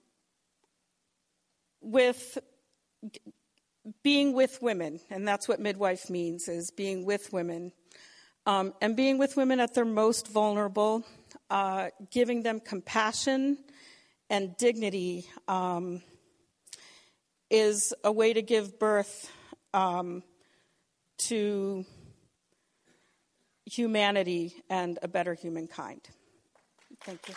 with 1.82 2.38
being 4.04 4.34
with 4.34 4.58
women, 4.62 5.02
and 5.10 5.28
that's 5.28 5.50
what 5.50 5.60
midwife 5.60 6.10
means, 6.10 6.48
is 6.48 6.72
being 6.72 7.04
with 7.06 7.34
women, 7.34 7.74
um, 8.46 8.74
and 8.82 8.96
being 8.96 9.18
with 9.18 9.36
women 9.36 9.60
at 9.60 9.74
their 9.74 9.86
most 9.86 10.30
vulnerable, 10.30 11.04
uh, 11.52 11.90
giving 12.10 12.44
them 12.44 12.62
compassion 12.62 13.58
and 14.30 14.56
dignity 14.56 15.28
um, 15.50 16.02
is 17.50 17.94
a 18.06 18.12
way 18.12 18.32
to 18.32 18.42
give 18.42 18.80
birth 18.80 19.30
um, 19.74 20.24
to 21.18 21.86
humanity 23.66 24.56
and 24.70 24.98
a 25.04 25.10
better 25.10 25.34
humankind. 25.34 26.00
Thank 27.04 27.28
you. 27.28 27.36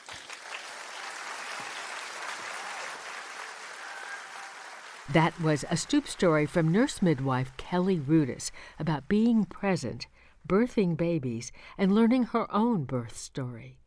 That 5.13 5.39
was 5.41 5.65
a 5.69 5.77
stoop 5.77 6.07
story 6.07 6.47
from 6.47 6.71
nurse 6.71 7.03
midwife 7.03 7.51
Kelly 7.57 7.99
Rudis 7.99 8.53
about 8.79 9.09
being 9.09 9.45
present, 9.45 10.07
birthing 10.49 10.97
babies, 10.97 11.51
and 11.77 11.93
learning 11.93 12.25
her 12.27 12.47
own 12.55 12.85
birth 12.85 13.17
story. 13.17 13.81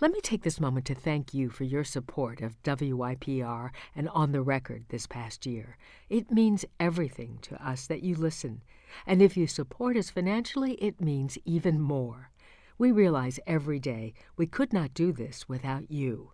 Let 0.00 0.12
me 0.12 0.20
take 0.20 0.42
this 0.42 0.60
moment 0.60 0.86
to 0.86 0.94
thank 0.94 1.34
you 1.34 1.50
for 1.50 1.64
your 1.64 1.84
support 1.84 2.40
of 2.40 2.62
WYPR 2.62 3.70
and 3.94 4.08
On 4.10 4.32
the 4.32 4.42
Record 4.42 4.84
this 4.88 5.06
past 5.06 5.46
year. 5.46 5.76
It 6.08 6.30
means 6.30 6.64
everything 6.78 7.38
to 7.42 7.66
us 7.66 7.86
that 7.86 8.02
you 8.02 8.14
listen, 8.14 8.62
and 9.06 9.22
if 9.22 9.36
you 9.36 9.46
support 9.46 9.96
us 9.96 10.10
financially, 10.10 10.74
it 10.74 11.00
means 11.00 11.38
even 11.44 11.80
more. 11.80 12.30
We 12.78 12.92
realize 12.92 13.40
every 13.46 13.78
day 13.78 14.14
we 14.36 14.46
could 14.46 14.72
not 14.72 14.94
do 14.94 15.12
this 15.12 15.48
without 15.48 15.90
you. 15.90 16.32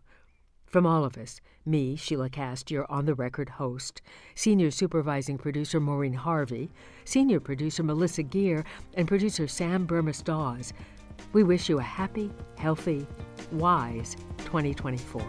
From 0.67 0.85
all 0.85 1.05
of 1.05 1.17
us, 1.17 1.41
me, 1.65 1.95
Sheila 1.97 2.29
Kast, 2.29 2.71
your 2.71 2.91
on 2.91 3.07
the 3.07 3.15
record 3.15 3.49
host, 3.51 4.03
senior 4.35 4.71
supervising 4.71 5.39
producer 5.39 5.79
Maureen 5.79 6.15
Harvie, 6.15 6.71
senior 7.05 7.39
producer 7.39 7.83
Melissa 7.83 8.25
Gerr, 8.25 8.65
and 8.95 9.07
producer 9.07 9.47
Sam 9.47 9.87
Bermas-Dawes, 9.87 10.73
we 11.33 11.43
wish 11.43 11.69
you 11.69 11.79
a 11.79 11.83
happy, 11.83 12.31
healthy, 12.57 13.07
wise 13.53 14.17
2024. 14.39 15.23